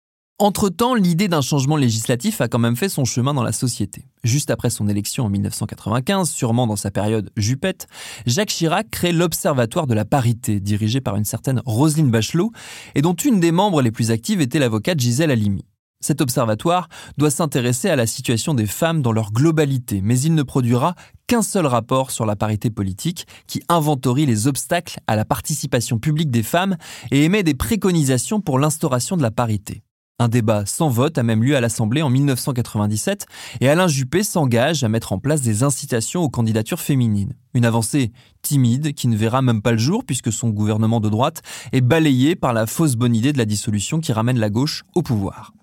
Entre-temps, 0.41 0.95
l'idée 0.95 1.29
d'un 1.29 1.43
changement 1.43 1.77
législatif 1.77 2.41
a 2.41 2.49
quand 2.49 2.59
même 2.59 2.75
fait 2.75 2.89
son 2.89 3.05
chemin 3.05 3.35
dans 3.35 3.43
la 3.43 3.53
société. 3.53 4.07
Juste 4.25 4.51
après 4.51 4.71
son 4.71 4.89
élection 4.89 5.27
en 5.27 5.29
1995, 5.29 6.31
sûrement 6.31 6.67
dans 6.67 6.77
sa 6.77 6.91
période 6.91 7.31
Juppette, 7.37 7.89
Jacques 8.25 8.49
Chirac 8.49 8.89
crée 8.89 9.13
l'Observatoire 9.13 9.87
de 9.87 9.93
la 9.93 10.07
parité, 10.07 10.59
dirigé 10.59 11.03
par 11.03 11.17
une 11.17 11.27
certaine 11.27 11.61
Roselyne 11.67 12.11
Bachelot, 12.11 12.53
et 12.95 13.03
dont 13.03 13.13
une 13.13 13.39
des 13.39 13.53
membres 13.53 13.83
les 13.83 13.91
plus 13.91 14.11
actives 14.11 14.41
était 14.41 14.59
l'avocate 14.59 14.99
Gisèle 14.99 15.31
Halimi. 15.31 15.67
Cet 16.01 16.23
observatoire 16.23 16.89
doit 17.19 17.29
s'intéresser 17.29 17.91
à 17.91 17.97
la 17.97 18.07
situation 18.07 18.55
des 18.55 18.65
femmes 18.65 19.03
dans 19.03 19.13
leur 19.13 19.33
globalité, 19.33 20.01
mais 20.03 20.19
il 20.21 20.35
ne 20.35 20.43
produira 20.43 20.95
qu'un 21.27 21.43
seul 21.43 21.67
rapport 21.67 22.11
sur 22.11 22.25
la 22.25 22.35
parité 22.35 22.71
politique 22.71 23.27
qui 23.47 23.63
inventorie 23.69 24.25
les 24.25 24.47
obstacles 24.47 25.01
à 25.07 25.17
la 25.17 25.27
participation 25.27 25.99
publique 25.99 26.31
des 26.31 26.43
femmes 26.43 26.79
et 27.11 27.25
émet 27.25 27.43
des 27.43 27.53
préconisations 27.53 28.41
pour 28.41 28.59
l'instauration 28.59 29.19
de 29.19 29.23
la 29.23 29.31
parité. 29.31 29.83
Un 30.21 30.29
débat 30.29 30.67
sans 30.67 30.91
vote 30.91 31.17
a 31.17 31.23
même 31.23 31.43
lieu 31.43 31.57
à 31.57 31.63
l'Assemblée 31.63 32.03
en 32.03 32.11
1997 32.11 33.25
et 33.63 33.71
Alain 33.71 33.89
Juppé 33.89 34.23
s'engage 34.23 34.85
à 34.85 34.91
mettre 34.91 35.15
en 35.15 35.19
place 35.19 35.41
des 35.41 35.63
incitations 35.63 36.21
aux 36.21 36.29
candidatures 36.29 36.79
féminines. 36.79 37.33
Une 37.55 37.65
avancée 37.65 38.13
timide 38.43 38.93
qui 38.93 39.09
ne 39.09 39.17
verra 39.17 39.41
même 39.41 39.63
pas 39.63 39.73
le 39.73 39.79
jour 39.79 40.05
puisque 40.05 40.31
son 40.31 40.51
gouvernement 40.51 41.01
de 41.01 41.09
droite 41.09 41.41
est 41.73 41.81
balayé 41.81 42.37
par 42.37 42.53
la 42.53 42.67
fausse 42.67 42.97
bonne 42.97 43.17
idée 43.17 43.33
de 43.33 43.39
la 43.39 43.47
dissolution 43.47 43.99
qui 43.99 44.13
ramène 44.13 44.39
la 44.39 44.51
gauche 44.51 44.83
au 44.95 45.01
pouvoir. 45.01 45.55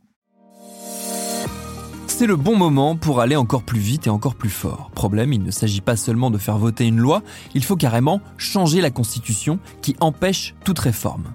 C'est 2.08 2.26
le 2.26 2.36
bon 2.36 2.58
moment 2.58 2.96
pour 2.96 3.22
aller 3.22 3.36
encore 3.36 3.62
plus 3.62 3.80
vite 3.80 4.08
et 4.08 4.10
encore 4.10 4.34
plus 4.34 4.50
fort. 4.50 4.90
Problème, 4.96 5.34
il 5.34 5.44
ne 5.44 5.52
s'agit 5.52 5.82
pas 5.82 5.96
seulement 5.96 6.32
de 6.32 6.40
faire 6.40 6.58
voter 6.58 6.88
une 6.88 6.98
loi, 6.98 7.22
il 7.54 7.64
faut 7.64 7.76
carrément 7.76 8.22
changer 8.38 8.82
la 8.82 8.90
Constitution 8.90 9.60
qui 9.84 9.96
empêche 10.00 10.56
toute 10.64 10.80
réforme. 10.80 11.26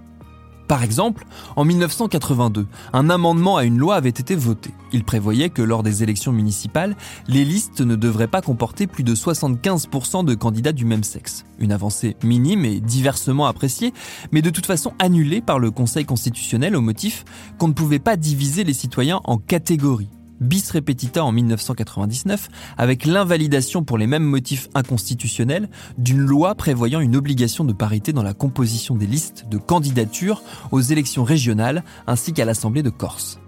Par 0.69 0.83
exemple, 0.83 1.27
en 1.57 1.65
1982, 1.65 2.67
un 2.93 3.11
amendement 3.11 3.57
à 3.57 3.65
une 3.65 3.79
loi 3.79 3.97
avait 3.97 4.09
été 4.09 4.35
voté. 4.35 4.71
Il 4.93 5.05
prévoyait 5.05 5.51
que 5.51 5.63
lors 5.63 5.83
des 5.83 6.03
élections 6.03 6.33
municipales, 6.33 6.97
les 7.29 7.45
listes 7.45 7.81
ne 7.81 7.97
devraient 7.97 8.29
pas 8.29 8.43
comporter 8.43 8.87
plus 8.87 9.05
de 9.05 9.15
75% 9.15 10.25
de 10.25 10.35
candidats 10.35 10.73
du 10.73 10.85
même 10.85 11.05
sexe. 11.05 11.45
Une 11.59 11.73
avancée 11.73 12.17
minime 12.23 12.65
et 12.65 12.81
diversement 12.81 13.47
appréciée, 13.47 13.93
mais 14.31 14.43
de 14.43 14.51
toute 14.51 14.67
façon 14.67 14.93
annulée 14.99 15.41
par 15.41 15.59
le 15.59 15.71
Conseil 15.71 16.05
constitutionnel 16.05 16.77
au 16.77 16.81
motif 16.81 17.25
qu'on 17.59 17.69
ne 17.69 17.73
pouvait 17.73 17.99
pas 17.99 18.17
diviser 18.17 18.65
les 18.65 18.75
citoyens 18.75 19.21
en 19.25 19.39
catégories 19.39 20.09
bis 20.43 20.71
repetita 20.71 21.25
en 21.25 21.33
1999 21.33 22.49
avec 22.77 23.07
l'invalidation 23.07 23.83
pour 23.85 23.99
les 23.99 24.07
mêmes 24.07 24.25
motifs 24.25 24.69
inconstitutionnels 24.75 25.69
d'une 25.99 26.21
loi 26.21 26.55
prévoyant 26.55 27.01
une 27.01 27.17
obligation 27.17 27.65
de 27.65 27.73
parité 27.73 28.13
dans 28.13 28.23
la 28.23 28.35
composition 28.35 28.95
des 28.95 29.07
listes 29.07 29.47
de 29.51 29.59
candidatures 29.59 30.43
aux 30.71 30.81
élections 30.81 31.25
régionales 31.25 31.85
ainsi 32.07 32.33
qu'à 32.33 32.45
l'Assemblée 32.45 32.83
de 32.83 32.91
Corse 32.91 33.42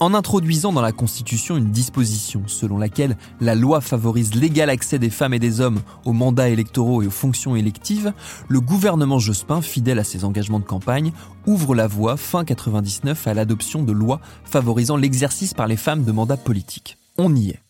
en 0.00 0.14
introduisant 0.14 0.72
dans 0.72 0.80
la 0.80 0.92
Constitution 0.92 1.56
une 1.56 1.70
disposition 1.70 2.42
selon 2.46 2.78
laquelle 2.78 3.16
la 3.40 3.54
loi 3.54 3.80
favorise 3.80 4.34
l'égal 4.34 4.70
accès 4.70 4.98
des 4.98 5.10
femmes 5.10 5.34
et 5.34 5.38
des 5.38 5.60
hommes 5.60 5.80
aux 6.04 6.12
mandats 6.12 6.48
électoraux 6.48 7.02
et 7.02 7.06
aux 7.06 7.10
fonctions 7.10 7.56
électives, 7.56 8.12
le 8.48 8.60
gouvernement 8.60 9.18
Jospin, 9.18 9.60
fidèle 9.62 9.98
à 9.98 10.04
ses 10.04 10.24
engagements 10.24 10.60
de 10.60 10.64
campagne, 10.64 11.12
ouvre 11.46 11.74
la 11.74 11.86
voie 11.86 12.16
fin 12.16 12.44
99 12.44 13.26
à 13.26 13.34
l'adoption 13.34 13.82
de 13.82 13.92
lois 13.92 14.20
favorisant 14.44 14.96
l'exercice 14.96 15.54
par 15.54 15.66
les 15.66 15.76
femmes 15.76 16.04
de 16.04 16.12
mandats 16.12 16.36
politiques. 16.36 16.98
On 17.16 17.34
y 17.34 17.50
est. 17.50 17.60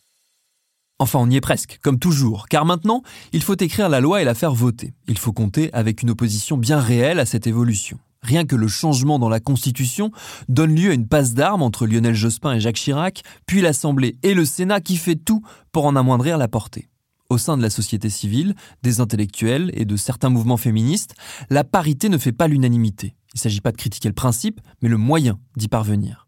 Enfin, 1.00 1.20
on 1.20 1.30
y 1.30 1.37
est 1.37 1.40
presque, 1.40 1.78
comme 1.80 2.00
toujours, 2.00 2.49
car 2.49 2.64
maintenant, 2.64 3.02
il 3.32 3.42
faut 3.42 3.56
écrire 3.56 3.88
la 3.88 4.00
loi 4.00 4.20
et 4.20 4.25
la 4.25 4.35
faire 4.35 4.52
voter. 4.52 4.94
Il 5.06 5.16
faut 5.16 5.32
compter 5.32 5.73
avec 5.73 6.02
une 6.02 6.11
opposition 6.11 6.56
bien 6.56 6.80
réelle 6.80 7.20
à 7.20 7.26
cette 7.26 7.47
évolution. 7.47 7.99
Rien 8.22 8.44
que 8.44 8.56
le 8.56 8.68
changement 8.68 9.18
dans 9.18 9.28
la 9.28 9.40
Constitution 9.40 10.10
donne 10.48 10.75
lieu 10.75 10.90
à 10.90 10.94
une 10.94 11.08
passe 11.08 11.34
d'armes 11.34 11.62
entre 11.62 11.87
Lionel 11.87 12.14
Jospin 12.14 12.54
et 12.54 12.60
Jacques 12.60 12.76
Chirac, 12.76 13.22
puis 13.46 13.60
l'Assemblée 13.60 14.16
et 14.22 14.34
le 14.34 14.44
Sénat 14.44 14.80
qui 14.80 14.96
fait 14.96 15.16
tout 15.16 15.42
pour 15.72 15.87
en 15.87 15.96
amoindrir 15.96 16.38
la 16.38 16.48
portée. 16.48 16.88
Au 17.30 17.37
sein 17.37 17.56
de 17.58 17.62
la 17.62 17.70
société 17.70 18.08
civile, 18.08 18.54
des 18.82 19.00
intellectuels 19.00 19.70
et 19.75 19.84
de 19.84 19.96
certains 19.96 20.30
mouvements 20.30 20.56
féministes, 20.56 21.14
la 21.50 21.62
parité 21.62 22.08
ne 22.08 22.16
fait 22.16 22.32
pas 22.32 22.48
l'unanimité. 22.48 23.14
Il 23.34 23.37
ne 23.37 23.40
s'agit 23.40 23.60
pas 23.60 23.72
de 23.72 23.76
critiquer 23.76 24.08
le 24.08 24.14
principe, 24.14 24.60
mais 24.80 24.88
le 24.88 24.96
moyen 24.96 25.38
d'y 25.56 25.68
parvenir. 25.68 26.26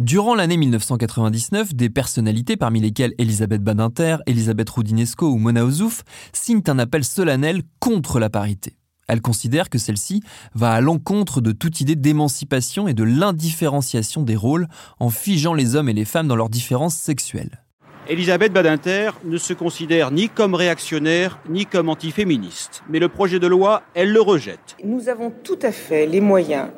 Durant 0.00 0.34
l'année 0.34 0.56
1999, 0.56 1.74
des 1.74 1.90
personnalités, 1.90 2.56
parmi 2.56 2.80
lesquelles 2.80 3.14
Elisabeth 3.18 3.62
Badinter, 3.62 4.16
Elisabeth 4.26 4.70
Roudinesco 4.70 5.30
ou 5.30 5.36
Mona 5.36 5.64
Ozouf, 5.64 6.02
signent 6.32 6.62
un 6.66 6.78
appel 6.78 7.04
solennel 7.04 7.62
contre 7.78 8.18
la 8.18 8.30
parité. 8.30 8.79
Elle 9.10 9.22
considère 9.22 9.70
que 9.70 9.78
celle-ci 9.78 10.22
va 10.54 10.70
à 10.70 10.80
l'encontre 10.80 11.40
de 11.40 11.50
toute 11.50 11.80
idée 11.80 11.96
d'émancipation 11.96 12.86
et 12.86 12.94
de 12.94 13.02
l'indifférenciation 13.02 14.22
des 14.22 14.36
rôles 14.36 14.68
en 15.00 15.10
figeant 15.10 15.52
les 15.52 15.74
hommes 15.74 15.88
et 15.88 15.92
les 15.92 16.04
femmes 16.04 16.28
dans 16.28 16.36
leurs 16.36 16.48
différences 16.48 16.94
sexuelles. 16.94 17.60
Elisabeth 18.08 18.52
Badinter 18.52 19.10
ne 19.24 19.36
se 19.36 19.52
considère 19.52 20.12
ni 20.12 20.28
comme 20.28 20.54
réactionnaire 20.54 21.40
ni 21.48 21.66
comme 21.66 21.88
antiféministe, 21.88 22.84
mais 22.88 23.00
le 23.00 23.08
projet 23.08 23.40
de 23.40 23.48
loi, 23.48 23.82
elle 23.94 24.12
le 24.12 24.20
rejette. 24.20 24.76
Nous 24.84 25.08
avons 25.08 25.32
tout 25.42 25.58
à 25.60 25.72
fait 25.72 26.06
les 26.06 26.20
moyens 26.20 26.68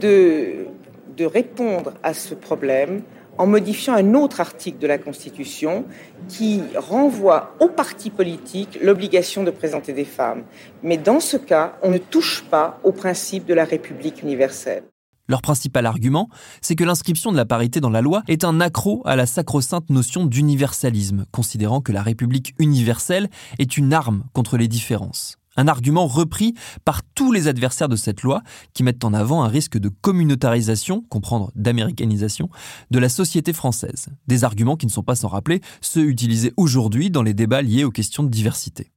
de, 0.00 0.66
de 1.14 1.24
répondre 1.26 1.92
à 2.02 2.14
ce 2.14 2.34
problème 2.34 3.02
en 3.38 3.46
modifiant 3.46 3.94
un 3.94 4.14
autre 4.14 4.40
article 4.40 4.78
de 4.78 4.86
la 4.86 4.98
Constitution 4.98 5.84
qui 6.28 6.62
renvoie 6.76 7.54
aux 7.60 7.68
partis 7.68 8.10
politiques 8.10 8.78
l'obligation 8.82 9.44
de 9.44 9.50
présenter 9.50 9.92
des 9.92 10.04
femmes. 10.04 10.44
Mais 10.82 10.96
dans 10.96 11.20
ce 11.20 11.36
cas, 11.36 11.76
on 11.82 11.90
ne 11.90 11.98
touche 11.98 12.44
pas 12.50 12.78
au 12.84 12.92
principe 12.92 13.46
de 13.46 13.54
la 13.54 13.64
République 13.64 14.22
universelle. 14.22 14.84
Leur 15.28 15.42
principal 15.42 15.86
argument, 15.86 16.28
c'est 16.60 16.76
que 16.76 16.84
l'inscription 16.84 17.32
de 17.32 17.36
la 17.36 17.44
parité 17.44 17.80
dans 17.80 17.90
la 17.90 18.00
loi 18.00 18.22
est 18.28 18.44
un 18.44 18.60
accroc 18.60 19.02
à 19.04 19.16
la 19.16 19.26
sacro-sainte 19.26 19.90
notion 19.90 20.24
d'universalisme, 20.24 21.24
considérant 21.32 21.80
que 21.80 21.90
la 21.90 22.02
République 22.02 22.54
universelle 22.60 23.28
est 23.58 23.76
une 23.76 23.92
arme 23.92 24.24
contre 24.32 24.56
les 24.56 24.68
différences. 24.68 25.38
Un 25.56 25.68
argument 25.68 26.06
repris 26.06 26.54
par 26.84 27.02
tous 27.14 27.32
les 27.32 27.48
adversaires 27.48 27.88
de 27.88 27.96
cette 27.96 28.22
loi 28.22 28.42
qui 28.74 28.82
mettent 28.82 29.04
en 29.04 29.14
avant 29.14 29.42
un 29.42 29.48
risque 29.48 29.78
de 29.78 29.88
communautarisation, 29.88 31.02
comprendre 31.08 31.50
d'américanisation, 31.54 32.48
de 32.90 32.98
la 32.98 33.08
société 33.08 33.52
française. 33.52 34.08
Des 34.26 34.44
arguments 34.44 34.76
qui 34.76 34.86
ne 34.86 34.90
sont 34.90 35.02
pas 35.02 35.14
sans 35.14 35.28
rappeler 35.28 35.60
ceux 35.80 36.06
utilisés 36.06 36.52
aujourd'hui 36.56 37.10
dans 37.10 37.22
les 37.22 37.34
débats 37.34 37.62
liés 37.62 37.84
aux 37.84 37.90
questions 37.90 38.22
de 38.22 38.28
diversité. 38.28 38.92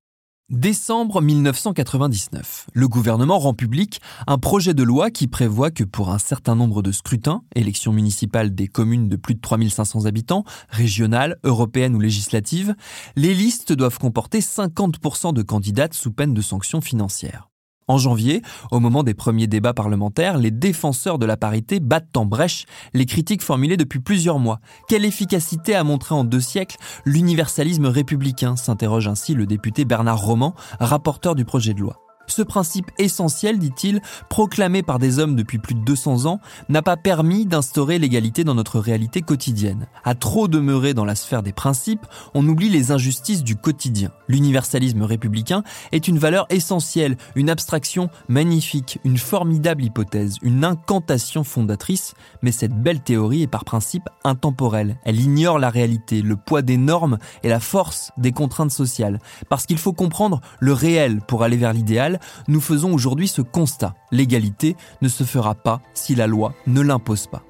Décembre 0.49 1.21
1999, 1.21 2.69
le 2.73 2.87
gouvernement 2.87 3.37
rend 3.37 3.53
public 3.53 4.01
un 4.25 4.39
projet 4.39 4.73
de 4.73 4.81
loi 4.81 5.11
qui 5.11 5.27
prévoit 5.27 5.69
que 5.69 5.83
pour 5.83 6.09
un 6.09 6.17
certain 6.17 6.55
nombre 6.55 6.81
de 6.81 6.91
scrutins, 6.91 7.43
élections 7.53 7.93
municipales 7.93 8.55
des 8.55 8.67
communes 8.67 9.09
de 9.09 9.15
plus 9.15 9.35
de 9.35 9.41
3500 9.41 10.05
habitants, 10.05 10.45
régionales, 10.69 11.37
européennes 11.43 11.95
ou 11.95 11.99
législatives, 11.99 12.73
les 13.15 13.35
listes 13.35 13.73
doivent 13.73 13.99
comporter 13.99 14.39
50% 14.39 15.33
de 15.33 15.43
candidates 15.43 15.93
sous 15.93 16.11
peine 16.11 16.33
de 16.33 16.41
sanctions 16.41 16.81
financières. 16.81 17.48
En 17.89 17.97
janvier, 17.97 18.43
au 18.69 18.79
moment 18.79 19.01
des 19.01 19.15
premiers 19.15 19.47
débats 19.47 19.73
parlementaires, 19.73 20.37
les 20.37 20.51
défenseurs 20.51 21.17
de 21.17 21.25
la 21.25 21.37
parité 21.37 21.79
battent 21.79 22.15
en 22.15 22.25
brèche 22.25 22.67
les 22.93 23.07
critiques 23.07 23.41
formulées 23.41 23.77
depuis 23.77 23.99
plusieurs 23.99 24.37
mois. 24.37 24.59
Quelle 24.87 25.05
efficacité 25.05 25.73
a 25.73 25.83
montré 25.83 26.13
en 26.13 26.23
deux 26.23 26.39
siècles 26.39 26.77
l'universalisme 27.03 27.87
républicain 27.87 28.55
s'interroge 28.55 29.07
ainsi 29.07 29.33
le 29.33 29.47
député 29.47 29.85
Bernard 29.85 30.21
Roman, 30.21 30.53
rapporteur 30.79 31.33
du 31.33 31.45
projet 31.45 31.73
de 31.73 31.79
loi. 31.79 32.08
Ce 32.29 32.43
principe 32.43 32.91
essentiel, 32.99 33.57
dit-il, 33.57 34.01
proclamé 34.29 34.83
par 34.83 34.99
des 34.99 35.17
hommes 35.19 35.35
depuis 35.35 35.57
plus 35.57 35.73
de 35.73 35.81
200 35.81 36.25
ans, 36.27 36.39
n'a 36.69 36.83
pas 36.83 36.95
permis 36.95 37.47
d'instaurer 37.47 37.97
l'égalité 37.97 38.43
dans 38.43 38.53
notre 38.53 38.79
réalité 38.79 39.21
quotidienne. 39.21 39.87
À 40.03 40.13
trop 40.13 40.47
demeurer 40.47 40.93
dans 40.93 41.05
la 41.05 41.15
sphère 41.15 41.43
des 41.43 41.53
principes, 41.53 42.05
on 42.35 42.47
oublie 42.47 42.69
les 42.69 42.91
injustices 42.91 43.43
du 43.43 43.55
quotidien. 43.55 44.11
L'universalisme 44.27 45.01
républicain 45.01 45.63
est 45.91 46.07
une 46.07 46.19
valeur 46.19 46.45
essentielle, 46.51 47.17
une 47.35 47.49
abstraction 47.49 48.09
magnifique, 48.27 48.99
une 49.03 49.17
formidable 49.17 49.83
hypothèse, 49.83 50.37
une 50.43 50.63
incantation 50.63 51.43
fondatrice, 51.43 52.13
mais 52.43 52.51
cette 52.51 52.79
belle 52.79 53.01
théorie 53.01 53.41
est 53.41 53.47
par 53.47 53.65
principe 53.65 54.07
intemporelle. 54.23 54.99
Elle 55.03 55.19
ignore 55.19 55.57
la 55.57 55.71
réalité, 55.71 56.21
le 56.21 56.35
poids 56.35 56.61
des 56.61 56.77
normes 56.77 57.17
et 57.41 57.49
la 57.49 57.59
force 57.59 58.11
des 58.17 58.31
contraintes 58.31 58.71
sociales. 58.71 59.19
Parce 59.49 59.65
qu'il 59.65 59.79
faut 59.79 59.93
comprendre 59.93 60.41
le 60.59 60.73
réel 60.73 61.21
pour 61.27 61.43
aller 61.43 61.57
vers 61.57 61.73
l'idéal, 61.73 62.18
nous 62.47 62.61
faisons 62.61 62.93
aujourd'hui 62.93 63.27
ce 63.27 63.41
constat. 63.41 63.95
L'égalité 64.11 64.75
ne 65.01 65.09
se 65.09 65.23
fera 65.23 65.55
pas 65.55 65.81
si 65.93 66.15
la 66.15 66.27
loi 66.27 66.53
ne 66.67 66.81
l'impose 66.81 67.27
pas. 67.27 67.43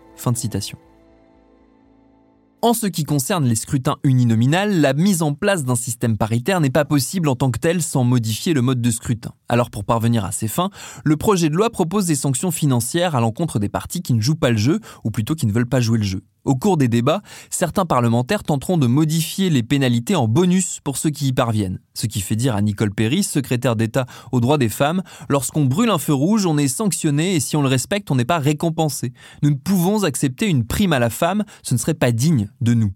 En 2.62 2.74
ce 2.74 2.88
qui 2.88 3.06
concerne 3.06 3.46
les 3.46 3.56
scrutins 3.56 3.96
uninominales, 4.04 4.82
la 4.82 4.92
mise 4.92 5.22
en 5.22 5.34
place 5.34 5.64
d'un 5.64 5.78
système 5.78 6.18
paritaire 6.18 6.60
n'est 6.60 6.70
pas 6.70 6.84
possible 6.84 7.30
en 7.30 7.36
tant 7.38 7.52
que 7.52 7.60
tel 7.60 7.82
sans 7.82 8.04
modifier 8.04 8.54
le 8.54 8.62
mode 8.62 8.82
de 8.82 8.92
scrutin. 8.92 9.32
Alors 9.48 9.70
pour 9.70 9.86
parvenir 9.86 10.26
à 10.26 10.34
ces 10.34 10.50
fins, 10.50 10.70
le 11.06 11.16
projet 11.16 11.48
de 11.48 11.56
loi 11.56 11.70
propose 11.70 12.06
des 12.06 12.16
sanctions 12.16 12.52
financières 12.52 13.16
à 13.16 13.22
l'encontre 13.22 13.60
des 13.60 13.70
partis 13.70 14.02
qui 14.02 14.14
ne 14.14 14.20
jouent 14.20 14.36
pas 14.36 14.52
le 14.52 14.58
jeu, 14.58 14.82
ou 15.06 15.10
plutôt 15.10 15.36
qui 15.36 15.48
ne 15.48 15.54
veulent 15.54 15.70
pas 15.70 15.80
jouer 15.80 16.00
le 16.00 16.04
jeu. 16.04 16.22
Au 16.46 16.56
cours 16.56 16.78
des 16.78 16.88
débats, 16.88 17.22
certains 17.50 17.86
parlementaires 17.86 18.44
tenteront 18.44 18.78
de 18.78 18.88
modifier 18.88 19.50
les 19.50 19.64
pénalités 19.64 20.16
en 20.16 20.28
bonus 20.28 20.80
pour 20.84 20.98
ceux 20.98 21.10
qui 21.10 21.28
y 21.28 21.34
parviennent. 21.34 21.80
Ce 21.94 22.08
qui 22.08 22.22
fait 22.22 22.36
dire 22.36 22.56
à 22.56 22.62
Nicole 22.62 22.94
Perry, 22.94 23.24
secrétaire 23.24 23.76
d'État 23.76 24.06
aux 24.32 24.40
droits 24.40 24.58
des 24.58 24.70
femmes, 24.70 25.04
lorsqu'on 25.30 25.66
brûle 25.66 25.90
un 25.90 25.98
feu 25.98 26.14
rouge, 26.14 26.46
on 26.46 26.58
est 26.58 26.68
sanctionné 26.68 27.36
et 27.36 27.40
si 27.40 27.58
on 27.58 27.62
le 27.62 27.68
respecte, 27.68 28.10
on 28.12 28.16
n'est 28.16 28.26
pas 28.26 28.40
récompensé. 28.40 29.14
Nous 29.44 29.50
ne 29.50 29.56
pouvons 29.56 30.04
accepter 30.04 30.48
une 30.48 30.66
prime 30.66 30.94
à 30.94 31.00
la 31.00 31.10
femme, 31.10 31.44
ce 31.62 31.74
ne 31.74 31.80
serait 31.80 31.94
pas 31.94 32.12
digne 32.12 32.50
de 32.62 32.74
nous. 32.74 32.94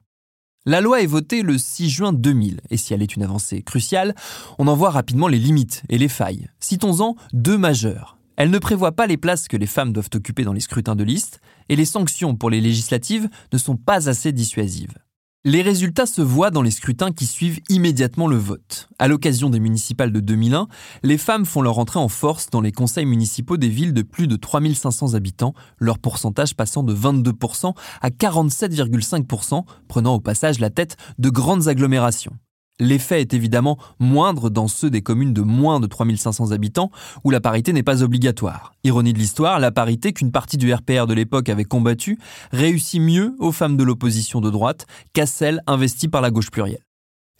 La 0.65 0.79
loi 0.79 1.01
est 1.01 1.07
votée 1.07 1.41
le 1.41 1.57
6 1.57 1.89
juin 1.89 2.13
2000, 2.13 2.61
et 2.69 2.77
si 2.77 2.93
elle 2.93 3.01
est 3.01 3.17
une 3.17 3.23
avancée 3.23 3.63
cruciale, 3.63 4.15
on 4.57 4.69
en 4.69 4.75
voit 4.77 4.91
rapidement 4.91 5.27
les 5.27 5.37
limites 5.37 5.83
et 5.89 5.97
les 5.97 6.07
failles. 6.07 6.47
Citons-en 6.61 7.17
deux 7.33 7.57
majeures. 7.57 8.17
Elle 8.37 8.49
ne 8.49 8.59
prévoit 8.59 8.93
pas 8.93 9.05
les 9.05 9.17
places 9.17 9.49
que 9.49 9.57
les 9.57 9.67
femmes 9.67 9.91
doivent 9.91 10.09
occuper 10.15 10.43
dans 10.43 10.53
les 10.53 10.61
scrutins 10.61 10.95
de 10.95 11.03
liste, 11.03 11.41
et 11.69 11.75
les 11.75 11.85
sanctions 11.85 12.35
pour 12.35 12.49
les 12.49 12.61
législatives 12.61 13.29
ne 13.51 13.57
sont 13.57 13.77
pas 13.77 14.09
assez 14.09 14.31
dissuasives. 14.31 14.97
Les 15.45 15.61
résultats 15.61 16.05
se 16.05 16.21
voient 16.21 16.51
dans 16.51 16.61
les 16.61 16.71
scrutins 16.71 17.11
qui 17.11 17.25
suivent 17.25 17.59
immédiatement 17.67 18.27
le 18.27 18.37
vote. 18.37 18.87
À 18.97 19.09
l'occasion 19.09 19.49
des 19.49 19.59
municipales 19.59 20.13
de 20.13 20.21
2001, 20.21 20.69
les 21.03 21.17
femmes 21.17 21.45
font 21.45 21.61
leur 21.61 21.79
entrée 21.79 21.99
en 21.99 22.07
force 22.07 22.49
dans 22.49 22.61
les 22.61 22.71
conseils 22.71 23.05
municipaux 23.05 23.57
des 23.57 23.67
villes 23.67 23.93
de 23.93 24.03
plus 24.03 24.27
de 24.27 24.37
3500 24.37 25.15
habitants, 25.15 25.53
leur 25.79 25.99
pourcentage 25.99 26.55
passant 26.55 26.81
de 26.81 26.95
22% 26.95 27.73
à 28.01 28.09
47,5%, 28.09 29.65
prenant 29.89 30.15
au 30.15 30.21
passage 30.21 30.59
la 30.59 30.69
tête 30.69 30.95
de 31.19 31.29
grandes 31.29 31.67
agglomérations. 31.67 32.37
L'effet 32.79 33.21
est 33.21 33.33
évidemment 33.33 33.77
moindre 33.99 34.49
dans 34.49 34.67
ceux 34.67 34.89
des 34.89 35.01
communes 35.01 35.33
de 35.33 35.41
moins 35.41 35.79
de 35.79 35.85
3500 35.85 36.51
habitants 36.51 36.89
où 37.23 37.29
la 37.29 37.39
parité 37.39 37.71
n'est 37.71 37.83
pas 37.83 38.01
obligatoire. 38.01 38.73
Ironie 38.83 39.13
de 39.13 39.19
l'histoire, 39.19 39.59
la 39.59 39.71
parité 39.71 40.11
qu'une 40.11 40.31
partie 40.31 40.57
du 40.57 40.73
RPR 40.73 41.05
de 41.05 41.13
l'époque 41.13 41.49
avait 41.49 41.65
combattue 41.65 42.17
réussit 42.51 43.01
mieux 43.01 43.35
aux 43.39 43.51
femmes 43.51 43.77
de 43.77 43.83
l'opposition 43.83 44.41
de 44.41 44.49
droite 44.49 44.87
qu'à 45.13 45.27
celles 45.27 45.61
investies 45.67 46.07
par 46.07 46.21
la 46.21 46.31
gauche 46.31 46.49
plurielle. 46.49 46.83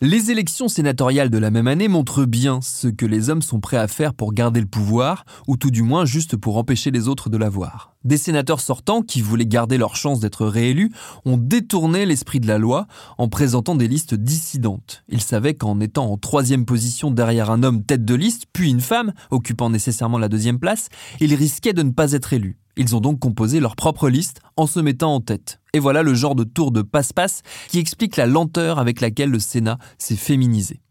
Les 0.05 0.31
élections 0.31 0.67
sénatoriales 0.67 1.29
de 1.29 1.37
la 1.37 1.49
même 1.49 1.67
année 1.67 1.87
montrent 1.87 2.25
bien 2.25 2.59
ce 2.61 2.89
que 2.89 3.05
les 3.05 3.29
hommes 3.29 3.41
sont 3.41 3.61
prêts 3.61 3.77
à 3.77 3.87
faire 3.87 4.13
pour 4.13 4.33
garder 4.33 4.59
le 4.59 4.67
pouvoir, 4.67 5.23
ou 5.47 5.55
tout 5.55 5.71
du 5.71 5.81
moins 5.81 6.03
juste 6.03 6.35
pour 6.35 6.57
empêcher 6.57 6.91
les 6.91 7.07
autres 7.07 7.29
de 7.29 7.37
l'avoir. 7.37 7.95
Des 8.03 8.17
sénateurs 8.17 8.59
sortants, 8.59 9.01
qui 9.01 9.21
voulaient 9.21 9.45
garder 9.45 9.77
leur 9.77 9.95
chance 9.95 10.19
d'être 10.19 10.45
réélus, 10.45 10.91
ont 11.23 11.37
détourné 11.37 12.05
l'esprit 12.05 12.41
de 12.41 12.47
la 12.49 12.57
loi 12.57 12.85
en 13.17 13.29
présentant 13.29 13.75
des 13.75 13.87
listes 13.87 14.13
dissidentes. 14.13 15.05
Ils 15.07 15.21
savaient 15.21 15.53
qu'en 15.53 15.79
étant 15.79 16.11
en 16.11 16.17
troisième 16.17 16.65
position 16.65 17.09
derrière 17.09 17.49
un 17.49 17.63
homme 17.63 17.85
tête 17.85 18.03
de 18.03 18.15
liste, 18.15 18.47
puis 18.51 18.71
une 18.71 18.81
femme, 18.81 19.13
occupant 19.31 19.69
nécessairement 19.69 20.17
la 20.17 20.27
deuxième 20.27 20.59
place, 20.59 20.89
ils 21.21 21.33
risquaient 21.33 21.71
de 21.71 21.83
ne 21.83 21.91
pas 21.91 22.11
être 22.11 22.33
élus. 22.33 22.57
Ils 22.75 22.95
ont 22.95 23.01
donc 23.01 23.19
composé 23.19 23.59
leur 23.59 23.75
propre 23.75 24.09
liste 24.09 24.41
en 24.57 24.67
se 24.67 24.79
mettant 24.79 25.13
en 25.15 25.21
tête. 25.21 25.59
Et 25.73 25.79
voilà 25.79 26.03
le 26.03 26.13
genre 26.13 26.35
de 26.35 26.43
tour 26.43 26.71
de 26.71 26.81
passe-passe 26.81 27.41
qui 27.69 27.79
explique 27.79 28.17
la 28.17 28.25
lenteur 28.25 28.79
avec 28.79 29.01
laquelle 29.01 29.29
le 29.29 29.39
Sénat 29.39 29.77
s'est 29.97 30.15
féminisé. 30.15 30.81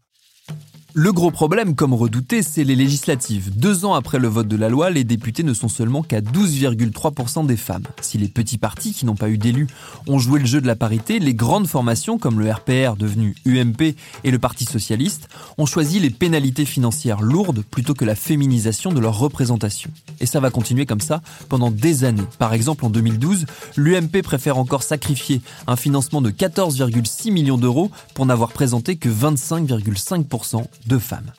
Le 0.95 1.11
gros 1.11 1.31
problème, 1.31 1.73
comme 1.73 1.95
redouté, 1.95 2.43
c'est 2.43 2.63
les 2.63 2.75
législatives. 2.75 3.49
Deux 3.57 3.83
ans 3.83 3.95
après 3.95 4.19
le 4.19 4.27
vote 4.27 4.47
de 4.47 4.55
la 4.55 4.69
loi, 4.69 4.91
les 4.91 5.03
députés 5.03 5.41
ne 5.41 5.55
sont 5.55 5.67
seulement 5.67 6.03
qu'à 6.03 6.21
12,3% 6.21 7.47
des 7.47 7.57
femmes. 7.57 7.87
Si 7.99 8.19
les 8.19 8.27
petits 8.27 8.59
partis 8.59 8.93
qui 8.93 9.07
n'ont 9.07 9.15
pas 9.15 9.29
eu 9.29 9.39
d'élus 9.39 9.65
ont 10.05 10.19
joué 10.19 10.39
le 10.39 10.45
jeu 10.45 10.61
de 10.61 10.67
la 10.67 10.75
parité, 10.75 11.17
les 11.17 11.33
grandes 11.33 11.65
formations 11.65 12.19
comme 12.19 12.39
le 12.39 12.51
RPR 12.51 12.95
devenu 12.95 13.35
UMP 13.47 13.95
et 14.23 14.29
le 14.29 14.37
Parti 14.37 14.65
socialiste 14.65 15.29
ont 15.57 15.65
choisi 15.65 15.99
les 15.99 16.11
pénalités 16.11 16.63
financières 16.63 17.23
lourdes 17.23 17.63
plutôt 17.63 17.95
que 17.95 18.05
la 18.05 18.13
féminisation 18.13 18.91
de 18.91 18.99
leur 18.99 19.17
représentation. 19.17 19.89
Et 20.19 20.27
ça 20.27 20.39
va 20.39 20.51
continuer 20.51 20.85
comme 20.85 21.01
ça 21.01 21.23
pendant 21.49 21.71
des 21.71 22.03
années. 22.03 22.21
Par 22.37 22.53
exemple, 22.53 22.85
en 22.85 22.91
2012, 22.91 23.47
l'UMP 23.77 24.21
préfère 24.21 24.59
encore 24.59 24.83
sacrifier 24.83 25.41
un 25.65 25.75
financement 25.75 26.21
de 26.21 26.29
14,6 26.29 27.31
millions 27.31 27.57
d'euros 27.57 27.89
pour 28.13 28.27
n'avoir 28.27 28.51
présenté 28.51 28.95
que 28.95 29.09
25,5% 29.09 30.65
femmes. 30.99 31.31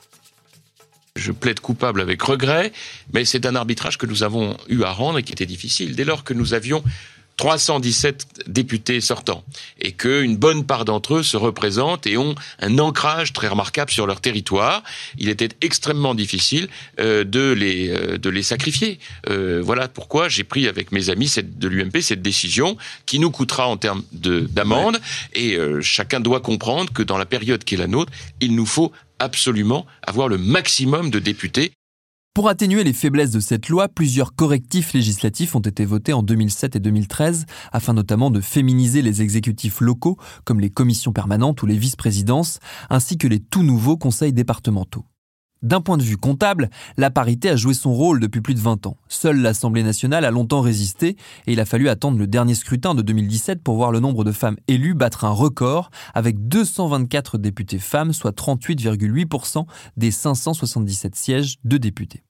Je 1.15 1.31
plaide 1.31 1.61
coupable 1.61 2.01
avec 2.01 2.21
regret, 2.21 2.73
mais 3.13 3.23
c'est 3.23 3.45
un 3.45 3.55
arbitrage 3.55 3.97
que 3.97 4.05
nous 4.05 4.23
avons 4.23 4.57
eu 4.67 4.83
à 4.83 4.91
rendre 4.91 5.19
et 5.19 5.23
qui 5.23 5.31
était 5.31 5.45
difficile. 5.45 5.95
Dès 5.95 6.03
lors 6.03 6.25
que 6.25 6.33
nous 6.33 6.53
avions 6.53 6.83
317 7.37 8.43
députés 8.47 9.01
sortants 9.01 9.43
et 9.79 9.91
qu'une 9.91 10.37
bonne 10.37 10.65
part 10.65 10.85
d'entre 10.85 11.15
eux 11.15 11.23
se 11.23 11.35
représentent 11.35 12.07
et 12.07 12.17
ont 12.17 12.35
un 12.59 12.79
ancrage 12.79 13.33
très 13.33 13.47
remarquable 13.47 13.91
sur 13.91 14.07
leur 14.07 14.21
territoire. 14.21 14.83
Il 15.17 15.29
était 15.29 15.49
extrêmement 15.61 16.15
difficile 16.15 16.69
euh, 16.99 17.23
de 17.23 17.51
les 17.51 17.89
euh, 17.89 18.17
de 18.17 18.29
les 18.29 18.43
sacrifier. 18.43 18.99
Euh, 19.29 19.61
voilà 19.63 19.87
pourquoi 19.87 20.29
j'ai 20.29 20.43
pris 20.43 20.67
avec 20.67 20.91
mes 20.91 21.09
amis 21.09 21.27
cette, 21.27 21.59
de 21.59 21.67
l'UMP 21.67 22.01
cette 22.01 22.21
décision 22.21 22.77
qui 23.05 23.19
nous 23.19 23.31
coûtera 23.31 23.67
en 23.67 23.77
termes 23.77 24.03
d'amende 24.11 24.99
et 25.33 25.57
chacun 25.81 26.19
doit 26.19 26.39
comprendre 26.39 26.91
que 26.93 27.03
dans 27.03 27.17
la 27.17 27.25
période 27.25 27.63
qui 27.63 27.75
est 27.75 27.77
la 27.77 27.87
nôtre, 27.87 28.11
il 28.39 28.55
nous 28.55 28.65
faut 28.65 28.91
absolument 29.19 29.85
avoir 30.03 30.27
le 30.27 30.37
maximum 30.37 31.09
de 31.09 31.19
députés. 31.19 31.71
Pour 32.35 32.49
atténuer 32.49 32.83
les 32.83 32.91
faiblesses 32.91 33.31
de 33.31 33.39
cette 33.39 33.69
loi, 33.69 33.87
plusieurs 33.87 34.35
correctifs 34.35 34.91
législatifs 34.91 35.55
ont 35.55 35.61
été 35.61 35.85
votés 35.85 36.11
en 36.11 36.21
2007 36.21 36.75
et 36.75 36.79
2013, 36.81 37.45
afin 37.71 37.93
notamment 37.93 38.29
de 38.29 38.41
féminiser 38.41 39.01
les 39.01 39.21
exécutifs 39.21 39.79
locaux, 39.79 40.17
comme 40.43 40.59
les 40.59 40.69
commissions 40.69 41.13
permanentes 41.13 41.63
ou 41.63 41.65
les 41.65 41.77
vice-présidences, 41.77 42.59
ainsi 42.89 43.17
que 43.17 43.29
les 43.29 43.39
tout 43.39 43.63
nouveaux 43.63 43.95
conseils 43.95 44.33
départementaux. 44.33 45.05
D'un 45.65 45.81
point 45.81 45.97
de 45.97 46.03
vue 46.03 46.17
comptable, 46.17 46.69
la 46.95 47.09
parité 47.09 47.49
a 47.49 47.55
joué 47.55 47.73
son 47.73 47.91
rôle 47.91 48.19
depuis 48.19 48.39
plus 48.39 48.53
de 48.53 48.59
20 48.59 48.85
ans. 48.85 48.97
Seule 49.07 49.41
l'Assemblée 49.41 49.81
nationale 49.81 50.23
a 50.23 50.29
longtemps 50.29 50.61
résisté 50.61 51.17
et 51.47 51.53
il 51.53 51.59
a 51.59 51.65
fallu 51.65 51.89
attendre 51.89 52.19
le 52.19 52.27
dernier 52.27 52.53
scrutin 52.53 52.93
de 52.93 53.01
2017 53.01 53.63
pour 53.63 53.75
voir 53.75 53.91
le 53.91 53.99
nombre 53.99 54.23
de 54.23 54.31
femmes 54.31 54.57
élues 54.67 54.93
battre 54.93 55.25
un 55.25 55.31
record 55.31 55.89
avec 56.13 56.47
224 56.47 57.39
députés 57.39 57.79
femmes, 57.79 58.13
soit 58.13 58.37
38,8% 58.37 59.65
des 59.97 60.11
577 60.11 61.15
sièges 61.15 61.55
de 61.63 61.77
députés. 61.77 62.21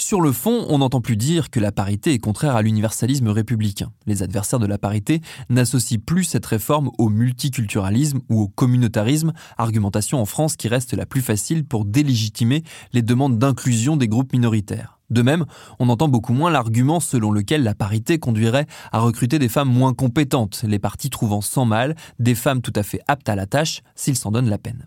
Sur 0.00 0.22
le 0.22 0.32
fond, 0.32 0.64
on 0.70 0.78
n'entend 0.78 1.02
plus 1.02 1.18
dire 1.18 1.50
que 1.50 1.60
la 1.60 1.72
parité 1.72 2.14
est 2.14 2.18
contraire 2.18 2.56
à 2.56 2.62
l'universalisme 2.62 3.28
républicain. 3.28 3.92
Les 4.06 4.22
adversaires 4.22 4.58
de 4.58 4.66
la 4.66 4.78
parité 4.78 5.20
n'associent 5.50 6.00
plus 6.04 6.24
cette 6.24 6.46
réforme 6.46 6.90
au 6.96 7.10
multiculturalisme 7.10 8.20
ou 8.30 8.40
au 8.40 8.48
communautarisme, 8.48 9.34
argumentation 9.58 10.18
en 10.18 10.24
France 10.24 10.56
qui 10.56 10.68
reste 10.68 10.94
la 10.94 11.04
plus 11.04 11.20
facile 11.20 11.66
pour 11.66 11.84
délégitimer 11.84 12.64
les 12.94 13.02
demandes 13.02 13.38
d'inclusion 13.38 13.98
des 13.98 14.08
groupes 14.08 14.32
minoritaires. 14.32 14.98
De 15.10 15.20
même, 15.20 15.44
on 15.78 15.90
entend 15.90 16.08
beaucoup 16.08 16.32
moins 16.32 16.50
l'argument 16.50 16.98
selon 16.98 17.30
lequel 17.30 17.62
la 17.62 17.74
parité 17.74 18.18
conduirait 18.18 18.66
à 18.92 19.00
recruter 19.00 19.38
des 19.38 19.50
femmes 19.50 19.70
moins 19.70 19.92
compétentes, 19.92 20.64
les 20.66 20.78
partis 20.78 21.10
trouvant 21.10 21.42
sans 21.42 21.66
mal 21.66 21.94
des 22.18 22.34
femmes 22.34 22.62
tout 22.62 22.72
à 22.74 22.82
fait 22.82 23.00
aptes 23.06 23.28
à 23.28 23.36
la 23.36 23.44
tâche 23.44 23.82
s'ils 23.94 24.16
s'en 24.16 24.30
donnent 24.30 24.48
la 24.48 24.58
peine. 24.58 24.86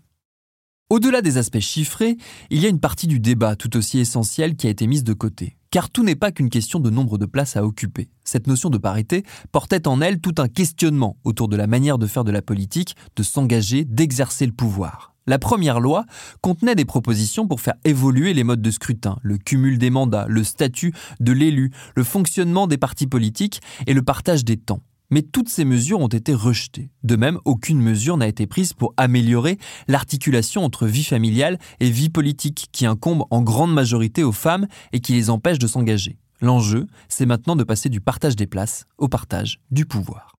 Au-delà 0.90 1.22
des 1.22 1.38
aspects 1.38 1.60
chiffrés, 1.60 2.18
il 2.50 2.60
y 2.60 2.66
a 2.66 2.68
une 2.68 2.78
partie 2.78 3.06
du 3.06 3.18
débat 3.18 3.56
tout 3.56 3.74
aussi 3.76 4.00
essentielle 4.00 4.54
qui 4.54 4.66
a 4.66 4.70
été 4.70 4.86
mise 4.86 5.02
de 5.02 5.14
côté. 5.14 5.56
Car 5.70 5.88
tout 5.88 6.04
n'est 6.04 6.14
pas 6.14 6.30
qu'une 6.30 6.50
question 6.50 6.78
de 6.78 6.90
nombre 6.90 7.16
de 7.16 7.24
places 7.24 7.56
à 7.56 7.64
occuper. 7.64 8.10
Cette 8.22 8.46
notion 8.46 8.68
de 8.68 8.76
parité 8.76 9.24
portait 9.50 9.88
en 9.88 10.02
elle 10.02 10.20
tout 10.20 10.34
un 10.36 10.46
questionnement 10.46 11.16
autour 11.24 11.48
de 11.48 11.56
la 11.56 11.66
manière 11.66 11.96
de 11.96 12.06
faire 12.06 12.22
de 12.22 12.30
la 12.30 12.42
politique, 12.42 12.96
de 13.16 13.22
s'engager, 13.22 13.86
d'exercer 13.86 14.44
le 14.44 14.52
pouvoir. 14.52 15.14
La 15.26 15.38
première 15.38 15.80
loi 15.80 16.04
contenait 16.42 16.74
des 16.74 16.84
propositions 16.84 17.48
pour 17.48 17.62
faire 17.62 17.76
évoluer 17.84 18.34
les 18.34 18.44
modes 18.44 18.60
de 18.60 18.70
scrutin, 18.70 19.16
le 19.22 19.38
cumul 19.38 19.78
des 19.78 19.88
mandats, 19.88 20.26
le 20.28 20.44
statut 20.44 20.92
de 21.18 21.32
l'élu, 21.32 21.70
le 21.96 22.04
fonctionnement 22.04 22.66
des 22.66 22.76
partis 22.76 23.06
politiques 23.06 23.62
et 23.86 23.94
le 23.94 24.02
partage 24.02 24.44
des 24.44 24.58
temps. 24.58 24.80
Mais 25.10 25.22
toutes 25.22 25.48
ces 25.48 25.64
mesures 25.64 26.00
ont 26.00 26.08
été 26.08 26.34
rejetées. 26.34 26.90
De 27.02 27.16
même, 27.16 27.38
aucune 27.44 27.80
mesure 27.80 28.16
n'a 28.16 28.26
été 28.26 28.46
prise 28.46 28.72
pour 28.72 28.94
améliorer 28.96 29.58
l'articulation 29.88 30.64
entre 30.64 30.86
vie 30.86 31.04
familiale 31.04 31.58
et 31.80 31.90
vie 31.90 32.10
politique 32.10 32.68
qui 32.72 32.86
incombe 32.86 33.24
en 33.30 33.42
grande 33.42 33.72
majorité 33.72 34.22
aux 34.22 34.32
femmes 34.32 34.66
et 34.92 35.00
qui 35.00 35.12
les 35.12 35.30
empêche 35.30 35.58
de 35.58 35.66
s'engager. 35.66 36.16
L'enjeu, 36.40 36.86
c'est 37.08 37.26
maintenant 37.26 37.56
de 37.56 37.64
passer 37.64 37.88
du 37.88 38.00
partage 38.00 38.36
des 38.36 38.46
places 38.46 38.86
au 38.98 39.08
partage 39.08 39.60
du 39.70 39.86
pouvoir. 39.86 40.34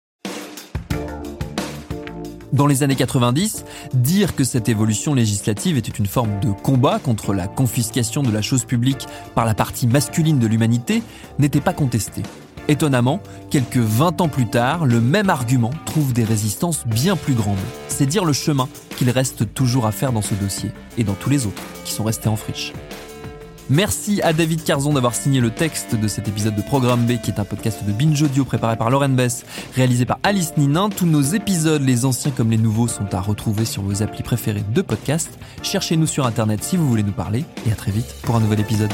Dans 2.53 2.67
les 2.67 2.83
années 2.83 2.95
90, 2.95 3.65
dire 3.93 4.35
que 4.35 4.45
cette 4.45 4.69
évolution 4.69 5.13
législative 5.13 5.77
était 5.77 5.91
une 5.91 6.05
forme 6.05 6.39
de 6.39 6.51
combat 6.51 6.99
contre 6.99 7.33
la 7.33 7.47
confiscation 7.47 8.23
de 8.23 8.31
la 8.31 8.41
chose 8.41 8.63
publique 8.63 9.07
par 9.33 9.45
la 9.45 9.53
partie 9.53 9.87
masculine 9.87 10.39
de 10.39 10.47
l'humanité 10.47 11.03
n'était 11.37 11.59
pas 11.59 11.73
contesté. 11.73 12.23
Étonnamment, 12.67 13.19
quelques 13.51 13.77
20 13.77 14.21
ans 14.21 14.27
plus 14.27 14.47
tard, 14.47 14.85
le 14.85 14.99
même 14.99 15.29
argument 15.29 15.71
trouve 15.85 16.13
des 16.13 16.23
résistances 16.23 16.85
bien 16.87 17.15
plus 17.15 17.33
grandes. 17.33 17.57
C'est 17.87 18.07
dire 18.07 18.25
le 18.25 18.33
chemin 18.33 18.67
qu'il 18.97 19.09
reste 19.11 19.53
toujours 19.53 19.85
à 19.85 19.91
faire 19.91 20.11
dans 20.11 20.23
ce 20.23 20.33
dossier, 20.33 20.71
et 20.97 21.03
dans 21.03 21.13
tous 21.13 21.29
les 21.29 21.45
autres 21.45 21.61
qui 21.83 21.93
sont 21.93 22.03
restés 22.03 22.29
en 22.29 22.35
friche. 22.35 22.73
Merci 23.69 24.21
à 24.21 24.31
David 24.31 24.63
Carzon 24.63 24.93
d'avoir 24.93 25.15
signé 25.15 25.41
le 25.41 25.49
texte 25.49 25.95
de 25.95 26.07
cet 26.07 26.27
épisode 26.27 26.55
de 26.55 26.61
Programme 26.61 27.05
B, 27.05 27.19
qui 27.21 27.31
est 27.31 27.39
un 27.39 27.45
podcast 27.45 27.83
de 27.83 27.91
Binge 27.91 28.21
Audio 28.21 28.45
préparé 28.45 28.77
par 28.77 28.91
Lauren 28.91 29.09
Bess, 29.09 29.43
réalisé 29.75 30.05
par 30.05 30.19
Alice 30.23 30.53
Ninin. 30.57 30.89
Tous 30.89 31.07
nos 31.07 31.21
épisodes, 31.21 31.81
les 31.81 32.05
anciens 32.05 32.31
comme 32.31 32.51
les 32.51 32.57
nouveaux, 32.57 32.87
sont 32.87 33.13
à 33.13 33.21
retrouver 33.21 33.65
sur 33.65 33.81
vos 33.81 34.03
applis 34.03 34.23
préférés 34.23 34.63
de 34.71 34.81
podcast. 34.81 35.29
Cherchez-nous 35.63 36.07
sur 36.07 36.27
Internet 36.27 36.63
si 36.63 36.77
vous 36.77 36.87
voulez 36.87 37.03
nous 37.03 37.11
parler, 37.11 37.43
et 37.67 37.71
à 37.71 37.75
très 37.75 37.91
vite 37.91 38.15
pour 38.21 38.35
un 38.35 38.39
nouvel 38.39 38.59
épisode. 38.59 38.93